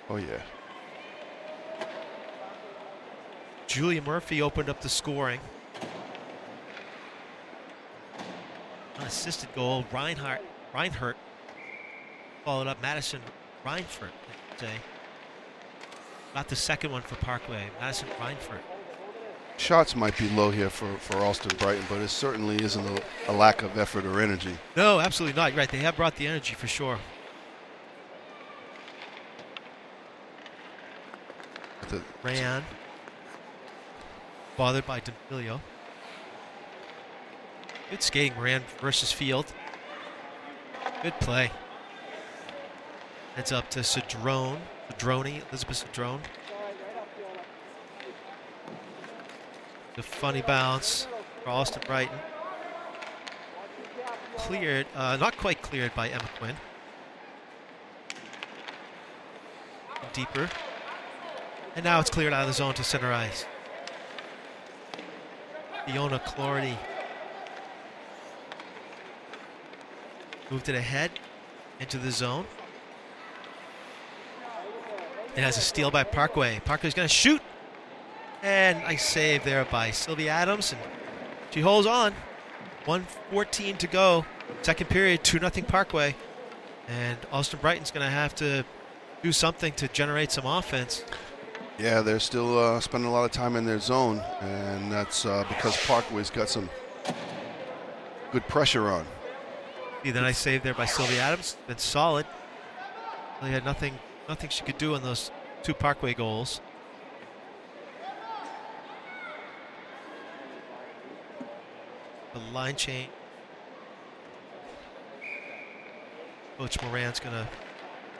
[0.07, 0.43] Oh yeah.
[3.65, 5.39] Julia Murphy opened up the scoring.
[8.99, 9.83] Unassisted goal.
[9.91, 10.43] Reinhardt,
[10.75, 11.17] Reinhardt
[12.45, 13.21] followed up Madison
[13.65, 14.73] Reinford, I should say.
[16.37, 17.67] Not the second one for Parkway.
[17.79, 18.59] Madison Reinford.
[19.57, 23.33] Shots might be low here for, for Allston Brighton, but it certainly isn't a, a
[23.33, 24.55] lack of effort or energy.
[24.75, 25.51] No, absolutely not.
[25.51, 25.69] You're right.
[25.71, 26.99] They have brought the energy for sure.
[31.89, 32.61] The, Rayan.
[34.57, 35.59] Bothered by D'Amelio.
[37.89, 39.51] Good skating, Moran versus Field.
[41.01, 41.49] Good play.
[43.35, 44.59] Heads up to Cedrone.
[44.89, 46.19] Cedrone, Elizabeth Cedrone.
[49.95, 51.07] The funny bounce
[51.43, 52.17] for Allston Brighton.
[54.37, 56.55] Cleared, uh, not quite cleared by Emma Quinn.
[60.13, 60.49] Deeper.
[61.75, 63.45] And now it's cleared out of the zone to center ice.
[65.85, 66.77] Fiona Clardy
[70.49, 71.11] moved it ahead
[71.79, 72.45] into the zone.
[75.37, 76.59] It has a steal by Parkway.
[76.65, 77.41] Parkway's going to shoot.
[78.41, 80.73] And nice save there by Sylvia Adams.
[80.73, 80.81] And
[81.51, 82.11] she holds on.
[82.85, 84.25] 114 to go.
[84.63, 86.15] Second period, 2 0 Parkway.
[86.87, 88.65] And Allston Brighton's going to have to
[89.21, 91.03] do something to generate some offense.
[91.77, 95.45] Yeah, they're still uh, spending a lot of time in their zone, and that's uh,
[95.47, 96.67] because Parkway's got some
[98.31, 99.05] good pressure on.
[100.03, 101.57] See the nice save there by Sylvia Adams.
[101.67, 102.25] Been solid.
[103.43, 105.31] They had nothing, nothing she could do on those
[105.63, 106.61] two Parkway goals.
[112.33, 113.09] The line change.
[116.57, 117.47] Coach Moran's gonna.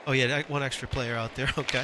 [0.06, 1.50] Oh yeah, one extra player out there.
[1.58, 1.84] Okay.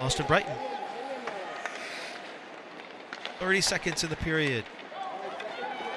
[0.00, 0.54] Allston Brighton.
[3.38, 4.64] 30 seconds in the period.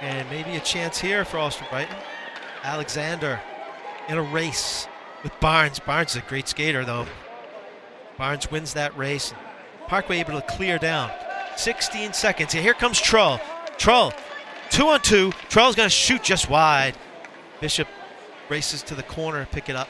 [0.02, 1.96] And maybe a chance here for Allston Brighton.
[2.64, 3.40] Alexander
[4.10, 4.88] in a race
[5.24, 5.80] with Barnes.
[5.80, 7.06] Barnes is a great skater, though.
[8.18, 9.34] Barnes wins that race.
[9.88, 11.12] Parkway able to clear down.
[11.58, 12.54] 16 seconds.
[12.54, 13.40] And here comes Trull.
[13.78, 14.14] Trull,
[14.70, 15.32] two on two.
[15.50, 16.96] Trull's going to shoot just wide.
[17.60, 17.88] Bishop
[18.50, 19.90] races to the corner, pick it up.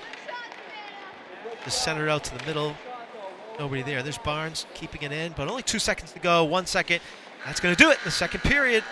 [1.64, 2.76] Just center out to the middle.
[3.60, 4.04] Nobody there.
[4.04, 6.44] There's Barnes keeping it in, but only two seconds to go.
[6.44, 7.00] One second.
[7.46, 8.00] That's going to do it.
[8.04, 8.84] The second period.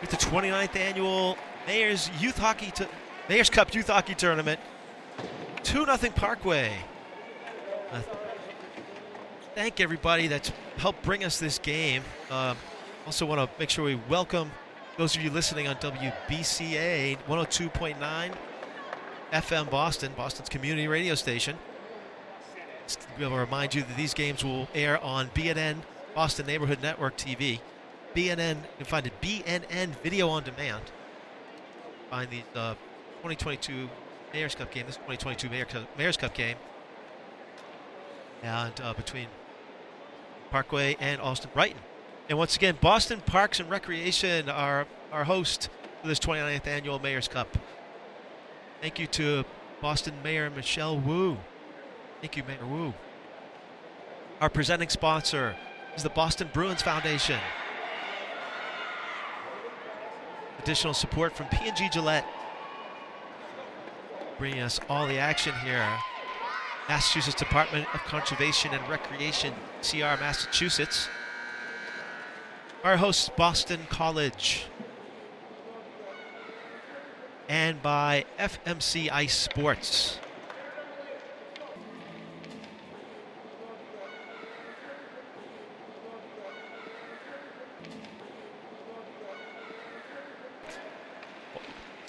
[0.00, 2.88] With the 29th annual Mayor's Youth Hockey to
[3.28, 4.60] Mayor's Cup Youth Hockey Tournament.
[5.64, 6.72] 2 0 Parkway.
[7.90, 8.00] Uh,
[9.56, 12.04] thank everybody that's helped bring us this game.
[12.30, 12.56] Um,
[13.04, 14.52] also want to make sure we welcome
[14.96, 18.32] those of you listening on WBCA 102.9
[19.32, 21.56] FM Boston, Boston's community radio station.
[23.18, 25.78] Able to remind you that these games will air on BNN
[26.14, 27.58] Boston Neighborhood Network TV.
[28.14, 30.82] BNN, you can find it BNN Video on Demand.
[32.08, 32.76] Find these uh,
[33.26, 33.88] 2022
[34.32, 36.56] Mayor's Cup game, this 2022 Mayor Cup, Mayor's Cup game,
[38.44, 39.26] and uh, between
[40.50, 41.80] Parkway and Allston Brighton.
[42.28, 47.26] And once again, Boston Parks and Recreation are our host for this 29th annual Mayor's
[47.26, 47.58] Cup.
[48.80, 49.44] Thank you to
[49.80, 51.36] Boston Mayor Michelle Wu.
[52.20, 52.94] Thank you, Mayor Wu.
[54.40, 55.56] Our presenting sponsor
[55.96, 57.40] is the Boston Bruins Foundation.
[60.60, 62.24] Additional support from P&G Gillette.
[64.38, 65.86] Bringing us all the action here.
[66.88, 71.08] Massachusetts Department of Conservation and Recreation, CR Massachusetts.
[72.84, 74.66] Our host, Boston College.
[77.48, 80.18] And by FMC Ice Sports.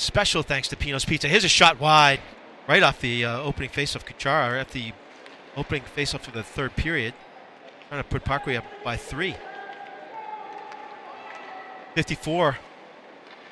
[0.08, 1.28] Special thanks to Pino's Pizza.
[1.28, 2.22] Here's a shot wide,
[2.66, 4.06] right off the uh, opening faceoff.
[4.06, 4.94] Kuchara at the
[5.58, 7.14] opening faceoff of the third period,
[7.90, 9.36] trying to put Parkway up by three.
[11.96, 12.58] 54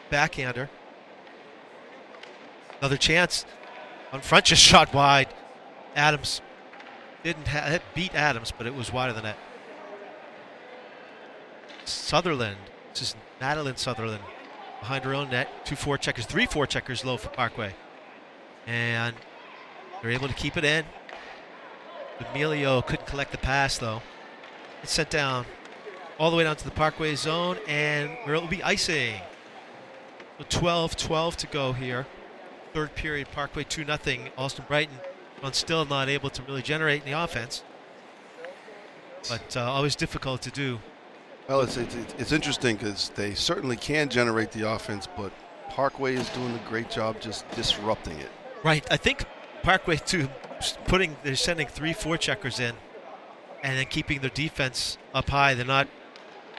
[0.09, 0.69] backhander.
[2.79, 3.45] Another chance
[4.13, 5.27] on front, just shot wide.
[5.93, 6.41] Adams
[7.21, 9.37] didn't ha- beat Adams, but it was wider than that.
[11.83, 12.55] Sutherland,
[12.93, 14.23] this is Madeline Sutherland
[14.85, 15.65] behind her own net.
[15.65, 17.73] Two four checkers, three four checkers low for Parkway.
[18.67, 19.15] And
[20.01, 20.85] they're able to keep it in.
[22.19, 24.03] Emilio couldn't collect the pass though.
[24.83, 25.47] It's sent down
[26.19, 29.19] all the way down to the Parkway zone, and where it will be icing.
[30.37, 32.05] So 12 12 to go here.
[32.73, 34.19] Third period, Parkway 2 0.
[34.37, 34.99] Allston Brighton
[35.41, 37.63] on still not able to really generate in the offense.
[39.27, 40.79] But uh, always difficult to do.
[41.47, 45.31] Well, it's it's, it's interesting because they certainly can generate the offense, but
[45.69, 48.29] Parkway is doing a great job just disrupting it.
[48.63, 48.85] Right.
[48.89, 49.25] I think
[49.61, 50.27] Parkway too,
[50.85, 52.73] putting they're sending three four checkers in,
[53.63, 55.53] and then keeping their defense up high.
[55.53, 55.87] They're not.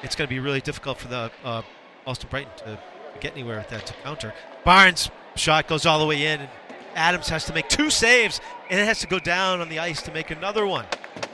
[0.03, 1.63] It's going to be really difficult for the uh,
[2.07, 2.79] Allston Brighton to
[3.21, 4.35] get anywhere with that to counter.
[4.65, 6.51] Barnes shot goes all the way in, and
[6.95, 10.03] Adams has to make two saves, and it has to go down on the ice
[10.03, 10.87] to make another one.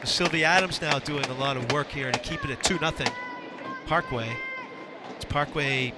[0.05, 3.09] Sylvia Adams now doing a lot of work here to keep it at two nothing.
[3.93, 4.35] Parkway.
[5.17, 5.93] It's Parkway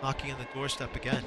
[0.00, 1.24] knocking on the doorstep again.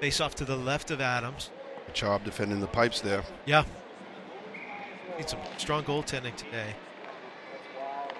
[0.00, 1.52] Face off to the left of Adams.
[1.92, 3.22] Job defending the pipes there.
[3.46, 3.62] Yeah.
[5.16, 6.74] Need some strong goaltending today.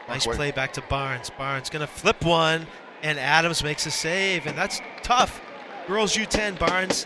[0.06, 0.36] Nice Parkway.
[0.36, 1.28] play back to Barnes.
[1.36, 2.68] Barnes going to flip one,
[3.02, 5.42] and Adams makes a save, and that's tough.
[5.88, 7.04] Girls U10, Barnes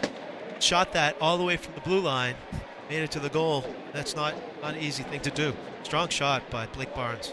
[0.61, 2.35] shot that all the way from the blue line.
[2.91, 3.65] made it to the goal.
[3.95, 5.55] That's not, not an easy thing to do.
[5.85, 7.33] Strong shot by Blake Barnes.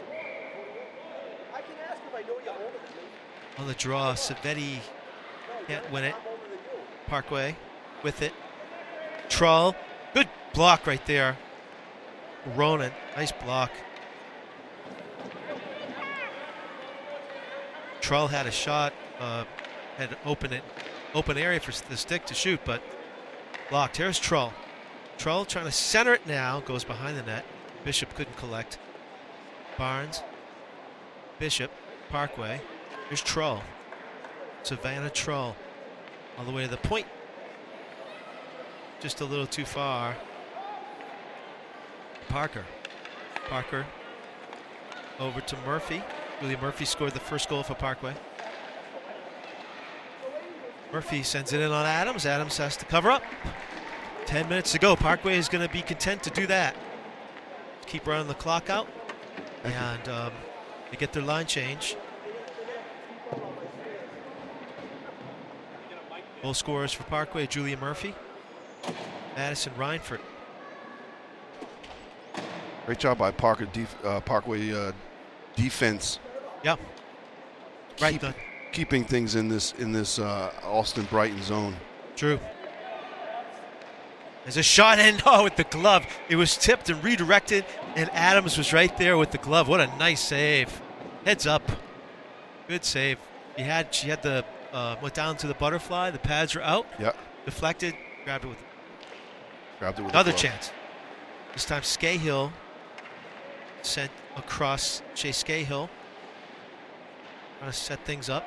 [3.62, 4.80] On the draw, Savetti
[5.68, 6.16] can't win it.
[7.06, 7.56] Parkway
[8.02, 8.34] with it.
[9.30, 9.76] Trull,
[10.16, 11.38] good block right there.
[12.56, 13.70] Ronan, nice block.
[18.00, 19.44] Trull had a shot, uh,
[19.98, 20.64] had open it,
[21.14, 22.82] open area for the stick to shoot, but
[23.70, 23.98] blocked.
[23.98, 24.54] Here's Trull.
[25.20, 27.46] Trull trying to center it now, goes behind the net.
[27.86, 28.80] Bishop couldn't collect.
[29.78, 30.24] Barnes,
[31.38, 31.70] Bishop,
[32.10, 32.60] Parkway.
[33.08, 33.62] Here's Trull.
[34.64, 35.56] Savannah Trull
[36.38, 37.08] all the way to the point.
[39.00, 40.16] Just a little too far.
[42.30, 42.66] Parker.
[43.50, 43.86] Parker
[45.20, 46.02] over to Murphy.
[46.40, 48.14] Julia Murphy scored the first goal for Parkway.
[50.92, 52.26] Murphy sends it in on Adams.
[52.26, 53.24] Adams has to cover up.
[54.26, 54.96] 10 minutes to go.
[54.96, 56.76] Parkway is going to be content to do that.
[57.86, 58.88] Keep running the clock out.
[59.64, 60.34] And um,
[60.90, 61.96] they get their line change.
[66.42, 68.16] Goal scorers for Parkway, Julia Murphy,
[69.36, 70.20] Madison Reinford.
[72.86, 74.92] Great job by Parker def- uh, Parkway uh,
[75.56, 76.18] defense.
[76.64, 76.78] Yeah.
[78.02, 78.20] Right.
[78.20, 78.34] Keep,
[78.72, 81.76] keeping things in this in this uh, Allston Brighton zone.
[82.16, 82.40] True.
[84.44, 86.08] There's a shot in oh, with the glove.
[86.28, 87.66] It was tipped and redirected,
[87.96, 89.68] and Adams was right there with the glove.
[89.68, 90.82] What a nice save.
[91.24, 91.72] Heads up.
[92.68, 93.20] Good save.
[93.56, 96.12] He had she had the uh, went down to the butterfly.
[96.12, 96.88] The pads were out.
[97.00, 97.18] Yep.
[97.46, 97.96] Deflected.
[98.24, 98.58] Grabbed it with.
[99.80, 100.72] Grabbed it with another chance.
[101.54, 102.52] This time Scahill
[103.82, 105.90] sent across Chase Scahill.
[107.60, 108.46] Trying to set things up.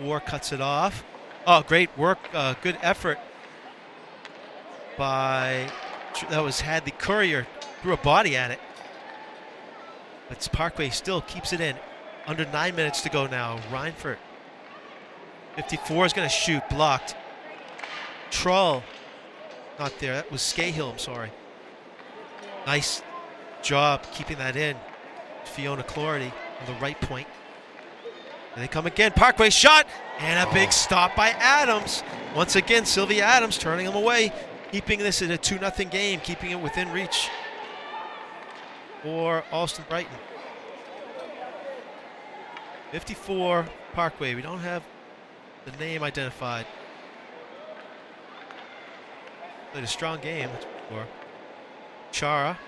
[0.00, 1.04] War cuts it off.
[1.46, 2.18] Oh, great work.
[2.32, 3.18] Uh, good effort
[4.96, 5.68] by
[6.30, 7.46] that was had the courier
[7.80, 8.60] threw a body at it.
[10.32, 11.76] But Parkway still keeps it in.
[12.26, 13.58] Under nine minutes to go now.
[13.70, 14.16] Reinford.
[15.56, 16.62] 54 is going to shoot.
[16.70, 17.14] Blocked.
[18.30, 18.82] Trull.
[19.78, 20.14] Not there.
[20.14, 21.30] That was Scahill, I'm sorry.
[22.66, 23.02] Nice
[23.62, 24.74] job keeping that in.
[25.44, 27.28] Fiona Clardy on the right point.
[28.54, 29.12] And they come again.
[29.12, 29.86] Parkway shot.
[30.18, 30.72] And a big oh.
[30.72, 32.02] stop by Adams.
[32.34, 34.32] Once again, Sylvia Adams turning him away.
[34.70, 36.20] Keeping this in a 2 0 game.
[36.20, 37.28] Keeping it within reach
[39.02, 40.16] for Allston Brighton.
[42.92, 44.34] 54 Parkway.
[44.34, 44.82] We don't have
[45.64, 46.66] the name identified.
[49.72, 50.50] Played a strong game
[50.88, 51.06] for
[52.10, 52.58] Chara.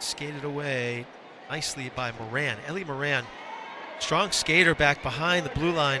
[0.00, 1.06] Skated away
[1.48, 2.56] nicely by Moran.
[2.66, 3.24] Ellie Moran,
[4.00, 6.00] strong skater back behind the blue line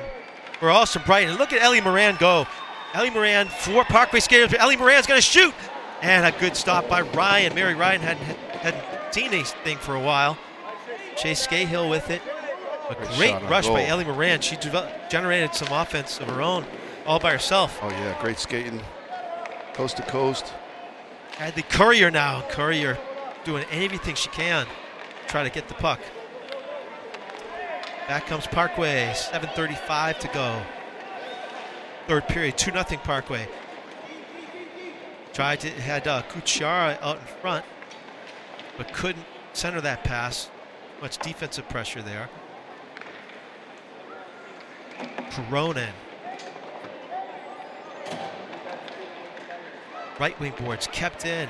[0.58, 1.36] for Allston Brighton.
[1.36, 2.46] Look at Ellie Moran go.
[2.94, 4.54] Ellie Moran, four Parkway skaters.
[4.58, 5.54] Ellie Moran's going to shoot.
[6.02, 7.54] And a good stop by Ryan.
[7.54, 8.24] Mary Ryan hadn't,
[8.60, 10.38] hadn't seen anything for a while.
[11.16, 12.22] Chase Scahill with it.
[12.88, 14.40] A great, great rush by Ellie Moran.
[14.40, 14.56] She
[15.10, 16.64] generated some offense of her own
[17.06, 17.78] all by herself.
[17.82, 18.20] Oh, yeah.
[18.20, 18.80] Great skating.
[19.74, 20.52] Coast to coast.
[21.32, 22.42] Had the Courier now.
[22.50, 22.98] Courier
[23.44, 24.66] doing everything she can
[25.26, 26.00] try to get the puck.
[28.08, 29.12] Back comes Parkway.
[29.14, 30.62] 7.35 to go.
[32.06, 33.46] Third period, 2 0 Parkway.
[35.38, 37.64] Tried to had uh, Kuchara out in front,
[38.76, 40.50] but couldn't center that pass.
[41.00, 42.28] Much defensive pressure there.
[45.30, 45.92] Cronin.
[50.18, 51.48] Right wing boards kept in.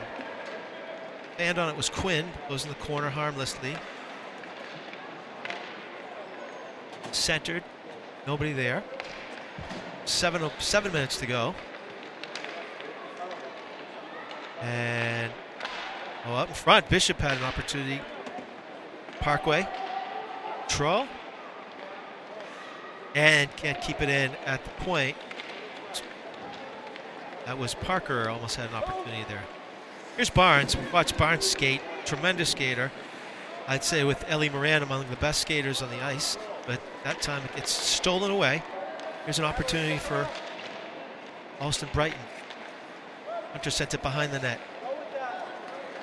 [1.38, 2.26] Band on it was Quinn.
[2.50, 3.74] Goes in the corner harmlessly.
[7.12, 7.64] Centered.
[8.26, 8.84] Nobody there.
[10.04, 11.54] Seven, seven minutes to go.
[14.62, 15.32] And
[16.26, 18.00] oh, up in front, Bishop had an opportunity.
[19.20, 19.68] Parkway,
[20.68, 21.06] Trull,
[23.14, 25.16] and can't keep it in at the point.
[27.46, 29.42] That was Parker, almost had an opportunity there.
[30.16, 30.76] Here's Barnes.
[30.92, 31.80] Watch Barnes skate.
[32.04, 32.90] Tremendous skater.
[33.66, 37.44] I'd say with Ellie Moran among the best skaters on the ice, but that time
[37.44, 38.62] it gets stolen away.
[39.24, 40.26] Here's an opportunity for
[41.60, 42.18] Allston Brighton.
[43.52, 44.60] Hunter sent it behind the net.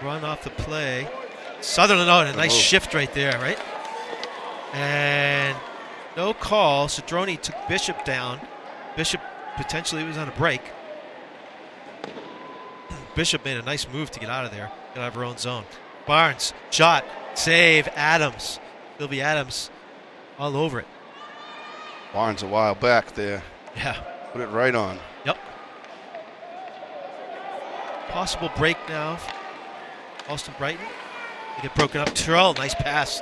[0.01, 1.07] Run off the play.
[1.61, 2.59] Sutherland, oh, a nice oh.
[2.59, 3.59] shift right there, right?
[4.73, 5.57] And
[6.17, 6.87] no call.
[6.87, 8.39] Cedrone took Bishop down.
[8.95, 9.21] Bishop
[9.55, 10.61] potentially was on a break.
[13.15, 15.37] Bishop made a nice move to get out of there, get out of her own
[15.37, 15.63] zone.
[16.05, 18.59] Barnes, shot, save, Adams.
[18.97, 19.69] Sylvie Adams
[20.37, 20.87] all over it.
[22.13, 23.43] Barnes a while back there.
[23.75, 24.01] Yeah.
[24.31, 24.99] Put it right on.
[25.25, 25.37] Yep.
[28.15, 29.19] Possible break now.
[30.29, 30.85] Allston Brighton.
[31.57, 32.15] They get broken up.
[32.15, 33.21] Terrell, nice pass.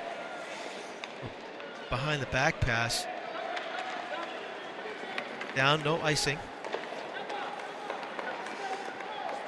[1.90, 3.08] Behind the back pass.
[5.56, 6.38] Down, no icing.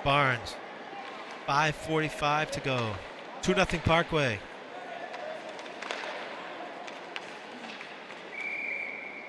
[0.04, 0.56] Barnes.
[1.48, 2.96] 5.45 to go.
[3.43, 4.39] 2 0 Parkway.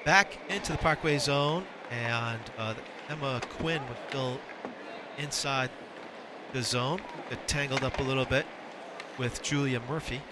[0.06, 2.72] Back into the Parkway zone, and uh,
[3.10, 4.40] Emma Quinn was still
[5.18, 5.68] inside
[6.56, 7.00] the zone.
[7.28, 8.46] Got tangled up a little bit
[9.18, 10.22] with Julia Murphy.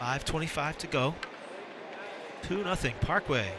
[0.00, 1.14] 5.25 to go.
[2.42, 3.52] 2 0 Parkway.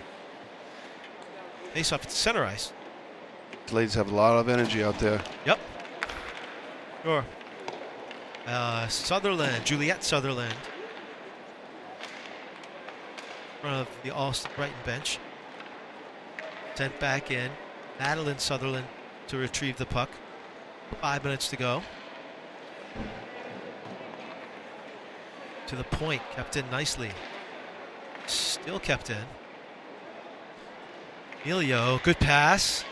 [1.74, 2.74] Face off at the center ice.
[3.66, 5.22] These ladies have a lot of energy out there.
[5.46, 5.60] Yep.
[7.04, 7.26] Sure.
[8.46, 10.54] Uh, Sutherland, Juliet Sutherland.
[13.56, 15.18] In front of the Allston Brighton bench.
[16.76, 17.50] Sent back in.
[18.00, 18.88] Madeline Sutherland
[19.28, 20.10] to retrieve the puck.
[21.02, 21.84] Five minutes to go.
[25.68, 27.12] To the point, kept in nicely.
[28.26, 29.26] Still kept in.
[31.44, 32.86] Emilio, good pass.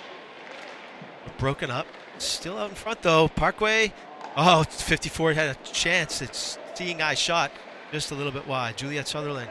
[1.37, 1.87] Broken up.
[2.17, 3.27] Still out in front though.
[3.29, 3.93] Parkway.
[4.35, 6.21] Oh, 54 had a chance.
[6.21, 7.51] It's seeing eye shot
[7.91, 8.77] just a little bit wide.
[8.77, 9.49] Juliet Sutherland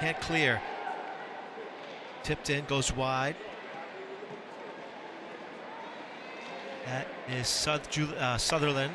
[0.00, 0.60] can't clear.
[2.22, 3.36] Tipped in, goes wide.
[6.88, 8.94] That is uh, Sutherland.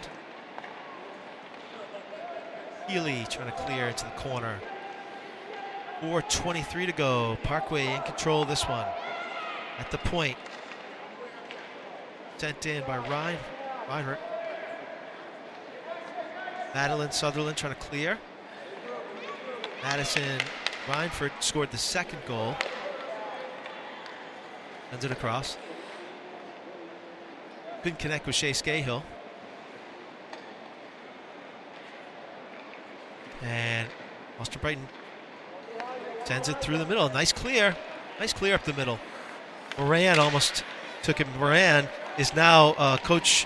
[2.88, 4.60] Healy trying to clear into the corner.
[6.02, 7.38] 4.23 to go.
[7.44, 8.88] Parkway in control this one.
[9.78, 10.38] At the point.
[12.38, 13.38] Sent in by Ryan.
[13.88, 14.20] Reinhardt.
[16.74, 18.18] Madeline Sutherland trying to clear.
[19.84, 20.40] Madison
[20.88, 22.56] Reinford scored the second goal.
[24.90, 25.58] Sends it across.
[27.84, 29.04] Couldn't connect with Shea Scahill.
[33.42, 33.90] And
[34.40, 34.88] Allston Brighton
[36.24, 37.10] sends it through the middle.
[37.10, 37.76] Nice clear.
[38.22, 39.00] Nice clear up the middle.
[39.78, 40.64] Moran almost
[41.02, 41.28] took him.
[41.38, 43.46] Moran is now uh, coach.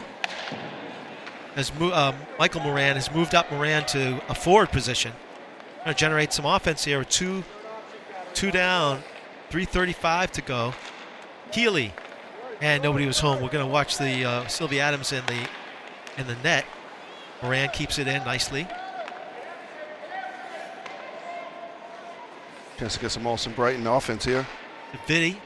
[1.56, 5.14] Has mo- uh, Michael Moran has moved up Moran to a forward position.
[5.84, 7.04] Going to generate some offense here.
[7.04, 7.44] Two,
[8.36, 9.02] two down,
[9.50, 10.74] 3:35 to go.
[11.52, 11.92] Healy,
[12.62, 13.42] and nobody was home.
[13.42, 15.48] We're going to watch the uh, Sylvia Adams in the
[16.18, 16.66] in the net.
[17.42, 18.68] Moran keeps it in nicely.
[22.80, 24.46] Chance to get some Allston Brighton offense here.
[25.08, 25.38] Vitti.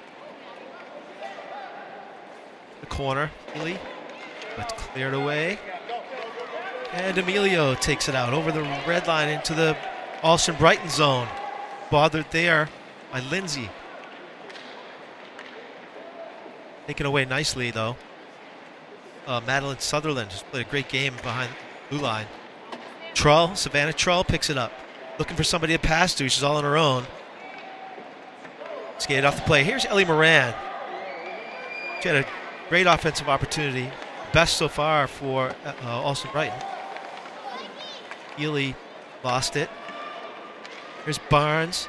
[2.82, 3.32] The corner.
[4.58, 5.60] But cleared away.
[6.94, 9.78] And Emilio takes it out over the red line into the
[10.24, 11.28] Allston Brighton zone.
[11.90, 12.70] Bothered there
[13.12, 13.70] by Lindsay.
[16.92, 17.96] Taken away nicely, though.
[19.26, 22.26] Uh, Madeline Sutherland just played a great game behind the blue line.
[23.14, 24.74] Trull, Savannah Trull picks it up.
[25.18, 26.28] Looking for somebody to pass to.
[26.28, 27.06] She's all on her own.
[28.98, 29.64] Skated off the play.
[29.64, 30.54] Here's Ellie Moran.
[32.02, 32.28] She had a
[32.68, 33.90] great offensive opportunity.
[34.34, 36.62] Best so far for uh, Allston Brighton.
[38.36, 38.76] Healy
[39.24, 39.70] lost it.
[41.06, 41.88] Here's Barnes.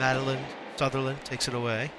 [0.00, 0.44] Madeline
[0.74, 1.92] Sutherland takes it away.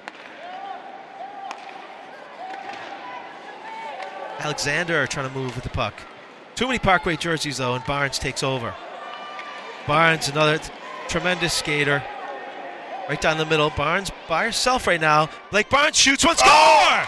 [4.44, 5.94] Alexander trying to move with the puck.
[6.56, 8.76] Too many Parkway jerseys though, and Barnes takes over.
[9.88, 10.72] Barnes, another t-
[11.08, 12.04] tremendous skater.
[13.10, 13.70] Right down the middle.
[13.70, 15.30] Barnes by herself right now.
[15.52, 16.38] Blake Barnes shoots one.
[16.38, 16.50] Score!
[16.52, 17.06] Oh!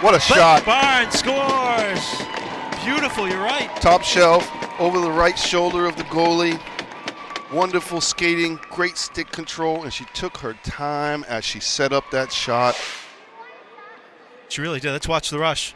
[0.00, 0.64] What a Blake shot.
[0.64, 2.84] Barnes scores.
[2.84, 3.28] Beautiful.
[3.28, 3.68] You're right.
[3.80, 4.50] Top shelf,
[4.80, 6.60] over the right shoulder of the goalie.
[7.52, 12.30] Wonderful skating, great stick control, and she took her time as she set up that
[12.30, 12.78] shot.
[14.48, 14.92] She really did.
[14.92, 15.74] Let's watch the rush.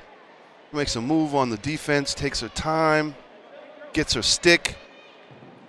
[0.73, 3.15] Makes a move on the defense, takes her time,
[3.93, 4.77] gets her stick,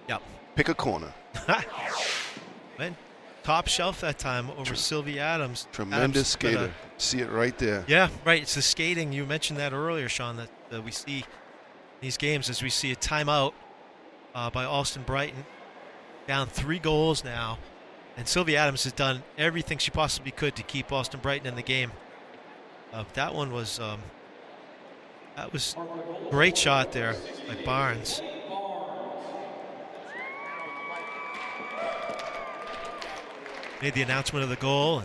[0.07, 0.21] Yep.
[0.55, 1.13] pick a corner.
[2.79, 2.95] Went
[3.43, 5.67] top shelf that time over Sylvia Adams.
[5.73, 6.73] Tremendous Adams a- skater.
[6.97, 7.83] See it right there.
[7.87, 8.41] Yeah, right.
[8.41, 9.11] It's the skating.
[9.11, 11.25] You mentioned that earlier, Sean, that, that we see
[11.99, 13.51] these games as we see a timeout
[14.33, 15.45] uh, by Allston Brighton.
[16.27, 17.57] Down three goals now.
[18.15, 21.61] And Sylvia Adams has done everything she possibly could to keep Allston Brighton in the
[21.63, 21.91] game.
[22.93, 23.99] Uh, that one was um,
[25.35, 25.75] that was
[26.29, 27.15] great shot there
[27.47, 28.21] by Barnes.
[33.81, 34.99] Made the announcement of the goal.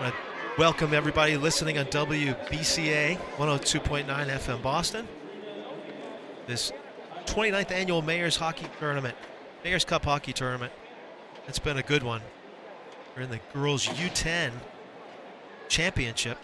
[0.00, 0.12] And
[0.58, 5.08] welcome everybody listening on WBCA 102.9 FM Boston.
[6.46, 6.72] This
[7.26, 9.16] 29th annual Mayor's Hockey Tournament,
[9.64, 10.72] Mayor's Cup Hockey Tournament.
[11.48, 12.20] It's been a good one.
[13.16, 14.52] We're in the girls U10
[15.68, 16.38] championship.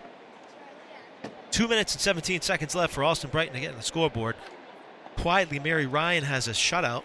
[1.59, 4.37] Two minutes and 17 seconds left for Allston Brighton to get in the scoreboard.
[5.17, 7.03] Quietly, Mary Ryan has a shutout.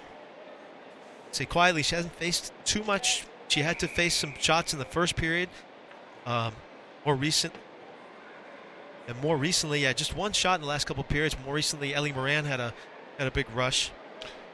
[1.32, 3.26] Say quietly, she hasn't faced too much.
[3.48, 5.50] She had to face some shots in the first period.
[6.28, 6.54] Um,
[7.04, 7.56] more recent,
[9.08, 11.36] and more recently, yeah, just one shot in the last couple periods.
[11.44, 12.76] More recently, Ellie Moran had a
[13.18, 13.90] had a big rush.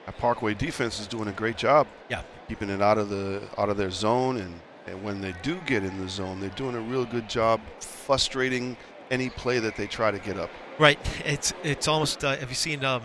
[0.08, 1.88] Our Parkway defense is doing a great job.
[2.08, 2.22] Yeah.
[2.48, 5.84] keeping it out of the out of their zone, and, and when they do get
[5.84, 8.78] in the zone, they're doing a real good job frustrating
[9.10, 10.50] any play that they try to get up.
[10.78, 11.00] Right.
[11.26, 12.24] It's it's almost.
[12.24, 13.04] Uh, have you seen um,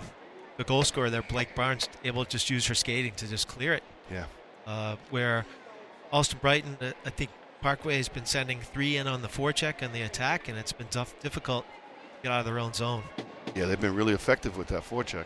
[0.56, 3.74] the goal scorer there, Blake Barnes, able to just use her skating to just clear
[3.74, 3.82] it?
[4.10, 4.26] Yeah.
[4.66, 5.44] Uh, where
[6.12, 7.30] Allston Brighton, uh, I think
[7.60, 10.86] Parkway has been sending three in on the forecheck and the attack, and it's been
[10.88, 13.02] tough, difficult to get out of their own zone.
[13.54, 15.24] Yeah, they've been really effective with that forecheck.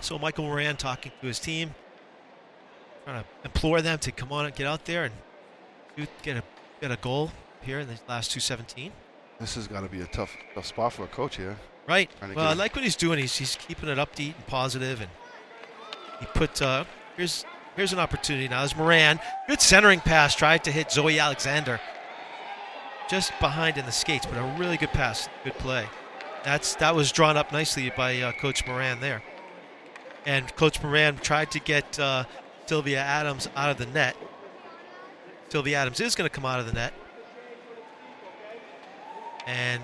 [0.00, 1.74] So Michael Moran talking to his team,
[3.04, 6.42] trying to implore them to come on and get out there and get a
[6.80, 7.30] get a goal
[7.62, 8.92] here in the last two seventeen.
[9.42, 11.56] This has got to be a tough, tough spot for a coach here.
[11.88, 12.08] Right.
[12.36, 13.18] Well, I like what he's doing.
[13.18, 15.10] He's he's keeping it upbeat and positive, and
[16.20, 16.84] he put uh,
[17.16, 18.60] here's here's an opportunity now.
[18.60, 19.18] There's Moran,
[19.48, 21.80] good centering pass, tried to hit Zoe Alexander,
[23.10, 25.88] just behind in the skates, but a really good pass, good play.
[26.44, 29.24] That's that was drawn up nicely by uh, Coach Moran there,
[30.24, 32.26] and Coach Moran tried to get uh,
[32.66, 34.16] Sylvia Adams out of the net.
[35.48, 36.94] Sylvia Adams is going to come out of the net,
[39.46, 39.82] and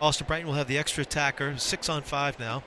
[0.00, 2.62] Allston Brighton will have the extra attacker, six on five now.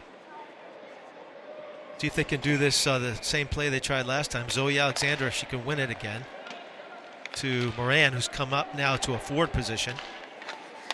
[1.98, 4.50] See if they can do this uh, the same play they tried last time.
[4.50, 6.24] Zoe Alexander, if she can win it again,
[7.34, 9.96] to Moran, who's come up now to a forward position,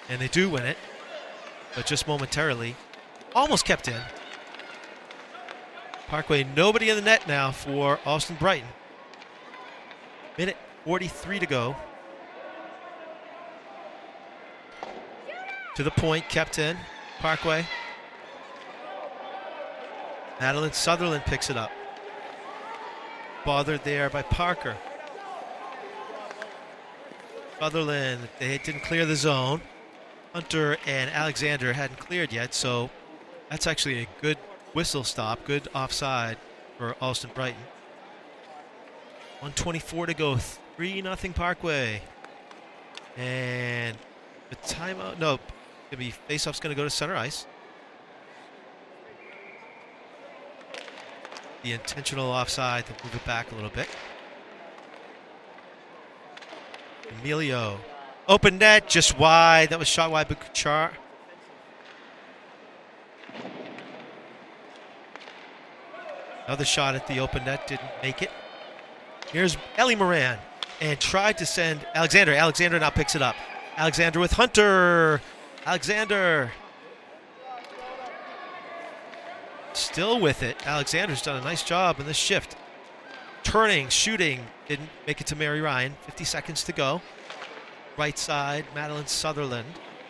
[0.10, 0.78] and they do win it,
[1.76, 2.76] but just momentarily,
[3.36, 4.02] almost kept in.
[6.08, 8.68] Parkway, nobody in the net now for Allston Brighton.
[10.38, 11.76] Minute 43 to go.
[15.76, 16.78] To the point, kept in.
[17.20, 17.66] Parkway.
[20.40, 21.72] Madeline Sutherland picks it up.
[23.46, 24.76] Bothered there by Parker.
[27.60, 29.62] Sutherland, they didn't clear the zone.
[30.34, 32.90] Hunter and Alexander hadn't cleared yet, so
[33.50, 34.38] that's actually a good
[34.74, 36.38] whistle stop, good offside
[36.78, 37.62] for Allston Brighton.
[39.40, 42.02] 124 to go, 3 nothing Parkway.
[43.16, 43.98] And
[44.50, 45.40] the timeout, no,
[45.90, 47.46] gonna be face-off's gonna go to center ice.
[51.64, 53.88] The intentional offside to move it back a little bit.
[57.22, 57.80] Emilio.
[58.28, 59.70] Open net, just wide.
[59.70, 60.92] That was shot wide by Kuchar.
[66.48, 68.30] Another shot at the open net didn't make it.
[69.32, 70.38] Here's Ellie Moran
[70.82, 72.34] and tried to send Alexander.
[72.34, 73.36] Alexander now picks it up.
[73.78, 75.22] Alexander with Hunter.
[75.66, 76.52] Alexander.
[79.74, 80.66] Still with it.
[80.66, 82.56] Alexander's done a nice job in this shift.
[83.44, 85.96] Turning, shooting, didn't make it to Mary Ryan.
[86.06, 87.02] 50 seconds to go.
[87.98, 89.68] Right side, Madeline Sutherland.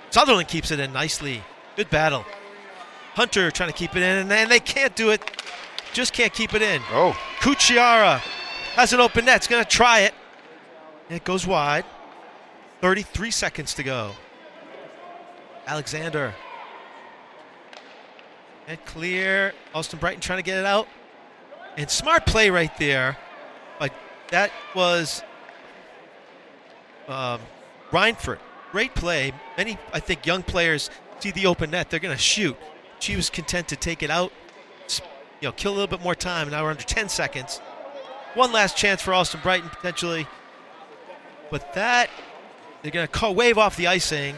[0.10, 1.42] Sutherland keeps it in nicely.
[1.76, 2.26] Good battle.
[3.14, 5.22] Hunter trying to keep it in, and they can't do it.
[5.94, 6.82] Just can't keep it in.
[6.92, 8.20] Oh, Kuchiara
[8.76, 9.38] has an open net.
[9.38, 10.14] It's going to try it.
[11.10, 11.86] And it goes wide.
[12.82, 14.12] 33 seconds to go.
[15.68, 16.34] Alexander.
[18.68, 19.54] And clear.
[19.74, 20.88] Allston Brighton trying to get it out.
[21.78, 23.18] And smart play right there.
[23.80, 23.94] But
[24.30, 25.24] that was
[27.08, 27.40] um,
[27.92, 28.40] Reinford.
[28.72, 29.34] Great play.
[29.58, 30.90] Many, I think, young players
[31.20, 31.90] see the open net.
[31.90, 32.58] They're going to shoot.
[33.00, 34.32] She was content to take it out,
[35.42, 36.50] you know, kill a little bit more time.
[36.50, 37.60] Now we're under 10 seconds.
[38.34, 40.28] One last chance for Allston Brighton potentially.
[41.50, 42.10] But that,
[42.82, 44.36] they're going to wave off the icing.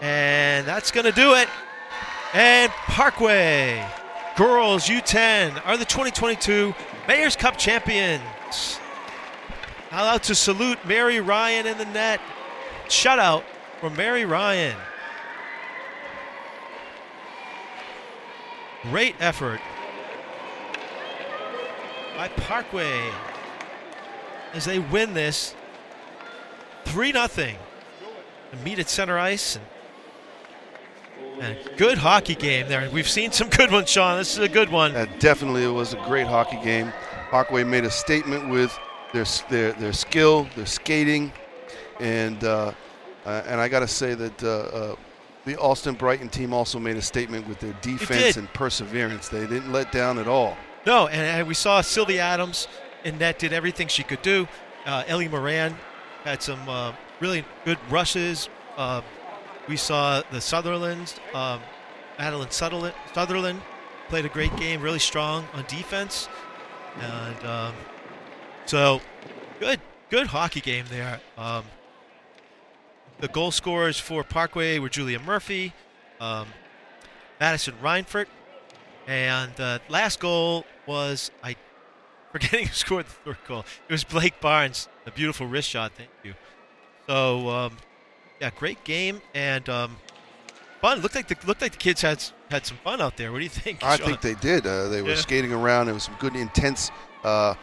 [0.00, 1.48] And that's going to do it.
[2.32, 3.84] And Parkway
[4.36, 6.74] Girls U10 are the 2022
[7.08, 8.22] Mayor's Cup champions.
[9.90, 12.20] Now out to salute Mary Ryan in the net.
[12.86, 13.42] Shutout
[13.80, 14.76] from Mary Ryan.
[18.82, 19.60] Great effort
[22.16, 23.10] by Parkway
[24.52, 25.54] as they win this
[26.84, 27.28] 3 0
[28.52, 29.58] and meet at center ice.
[31.40, 32.88] And, good hockey game there.
[32.90, 34.18] We've seen some good ones, Sean.
[34.18, 34.92] This is a good one.
[34.94, 36.92] that definitely it was a great hockey game.
[37.30, 38.76] Parkway made a statement with
[39.12, 41.32] their their their skill, their skating,
[42.00, 42.72] and uh,
[43.24, 44.96] uh, and I got to say that uh, uh,
[45.44, 49.28] the Allston Brighton team also made a statement with their defense and perseverance.
[49.28, 50.56] They didn't let down at all.
[50.86, 52.68] No, and, and we saw Sylvia Adams
[53.04, 54.48] in net did everything she could do.
[54.86, 55.76] Uh, Ellie Moran
[56.24, 58.48] had some uh, really good rushes.
[59.68, 61.60] We saw the Sutherlands, um,
[62.18, 63.60] Madeline Sutherland, Sutherland
[64.08, 66.26] played a great game, really strong on defense,
[66.98, 67.74] and um,
[68.64, 69.02] so
[69.60, 71.20] good, good hockey game there.
[71.36, 71.64] Um,
[73.20, 75.74] the goal scorers for Parkway were Julia Murphy,
[76.18, 76.48] um,
[77.38, 78.26] Madison Reinford,
[79.06, 81.56] and the last goal was I
[82.32, 83.64] forgetting who scored the third goal.
[83.88, 85.92] It was Blake Barnes, a beautiful wrist shot.
[85.96, 86.34] Thank you.
[87.06, 87.76] So um,
[88.40, 89.96] yeah, great game and um,
[90.80, 91.00] fun.
[91.00, 93.32] Looked like the looked like the kids had had some fun out there.
[93.32, 93.82] What do you think?
[93.84, 94.06] I Sean?
[94.06, 94.66] think they did.
[94.66, 95.16] Uh, they were Yeah.
[95.16, 95.86] skating around.
[95.86, 96.90] There was some good, intense
[97.24, 97.54] uh,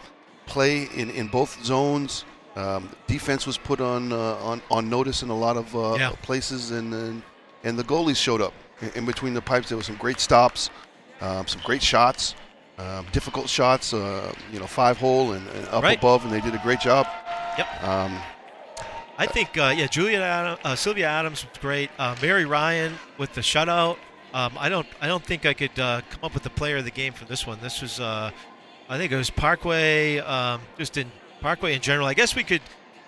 [0.46, 2.26] play in, in both zones.
[2.56, 6.12] Um, defense was put on uh, on on notice in a lot of uh, Yeah.
[6.22, 7.22] places, and, and
[7.64, 9.70] and the goalies showed up in, in between the pipes.
[9.70, 10.70] There were some great stops,
[11.22, 12.36] um, some great shots,
[12.78, 13.94] um, difficult shots.
[13.94, 15.98] Uh, you know, five hole and, and up Right.
[15.98, 17.08] above, and they did a great job.
[17.58, 17.84] Yep.
[19.18, 21.90] I think uh, yeah, Julia Adam, uh, Sylvia Adams was great.
[21.98, 23.98] Uh, Mary Ryan with the shutout.
[24.34, 26.84] Um, I don't I don't think I could uh, come up with the player of
[26.84, 27.60] the game for this one.
[27.62, 28.32] This was uh,
[28.90, 30.20] I think it was Parkway.
[30.20, 31.10] Um, just in
[31.40, 32.08] Parkway in general.
[32.08, 32.62] I guess we could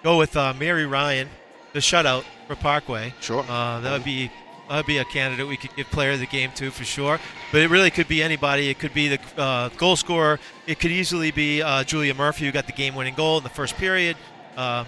[0.03, 1.27] go with uh, Mary Ryan,
[1.73, 3.13] the shutout for Parkway.
[3.19, 3.43] sure.
[3.47, 4.31] Uh, that would be
[4.69, 7.19] that would be a candidate we could give player of the game to for sure.
[7.51, 8.69] But it really could be anybody.
[8.69, 10.39] It could be the uh, goal scorer.
[10.65, 13.75] It could easily be uh, Julia Murphy who got the game-winning goal in the first
[13.75, 14.15] period.
[14.55, 14.85] Um,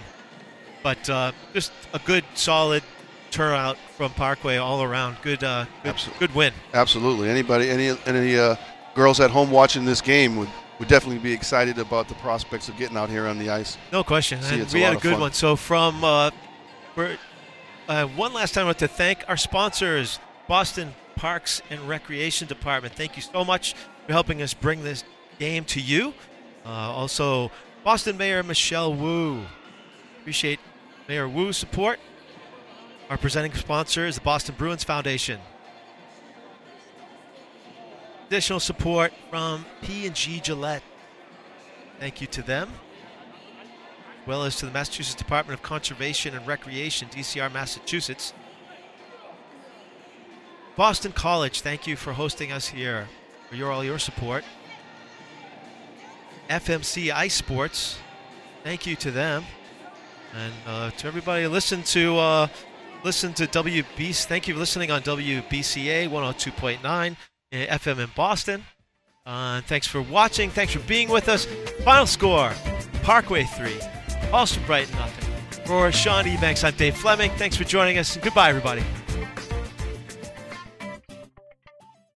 [0.83, 2.83] but uh, just a good, solid
[3.31, 5.17] turnout from Parkway all around.
[5.21, 6.27] Good, uh, good, Absolutely.
[6.27, 6.53] good win.
[6.73, 7.29] Absolutely.
[7.29, 8.55] Anybody, any any uh,
[8.95, 10.49] girls at home watching this game would,
[10.79, 13.77] would definitely be excited about the prospects of getting out here on the ice.
[13.91, 14.41] No question.
[14.41, 15.21] See, a we lot had a good fun.
[15.21, 15.33] one.
[15.33, 16.31] So from uh,
[16.95, 17.17] for
[17.87, 22.93] uh, one last time, I want to thank our sponsors, Boston Parks and Recreation Department.
[22.93, 23.75] Thank you so much
[24.05, 25.03] for helping us bring this
[25.37, 26.13] game to you.
[26.65, 27.51] Uh, also,
[27.83, 29.43] Boston Mayor Michelle Wu.
[30.19, 30.59] Appreciate
[31.09, 31.99] Mayor Wu's support.
[33.09, 35.39] Our presenting sponsor is the Boston Bruins Foundation.
[38.27, 40.83] Additional support from P&G Gillette.
[41.99, 42.69] Thank you to them
[44.21, 48.31] as well as to the Massachusetts Department of Conservation and Recreation, DCR, Massachusetts.
[50.75, 53.07] Boston College, thank you for hosting us here,
[53.49, 54.43] for your all your support.
[56.51, 57.97] FMC Ice Sports,
[58.63, 59.43] thank you to them,
[60.35, 62.47] and uh, to everybody listen to uh,
[63.03, 64.25] listen to WBC.
[64.25, 67.15] Thank you for listening on WBCA 102.9
[67.51, 68.63] eh, FM in Boston.
[69.25, 70.49] Uh, thanks for watching.
[70.49, 71.45] Thanks for being with us.
[71.83, 72.51] Final score:
[73.03, 73.79] Parkway three,
[74.31, 75.25] Allston Brighton nothing.
[75.65, 77.29] For Sean Ebanks, I'm Dave Fleming.
[77.31, 78.17] Thanks for joining us.
[78.17, 78.83] Goodbye, everybody.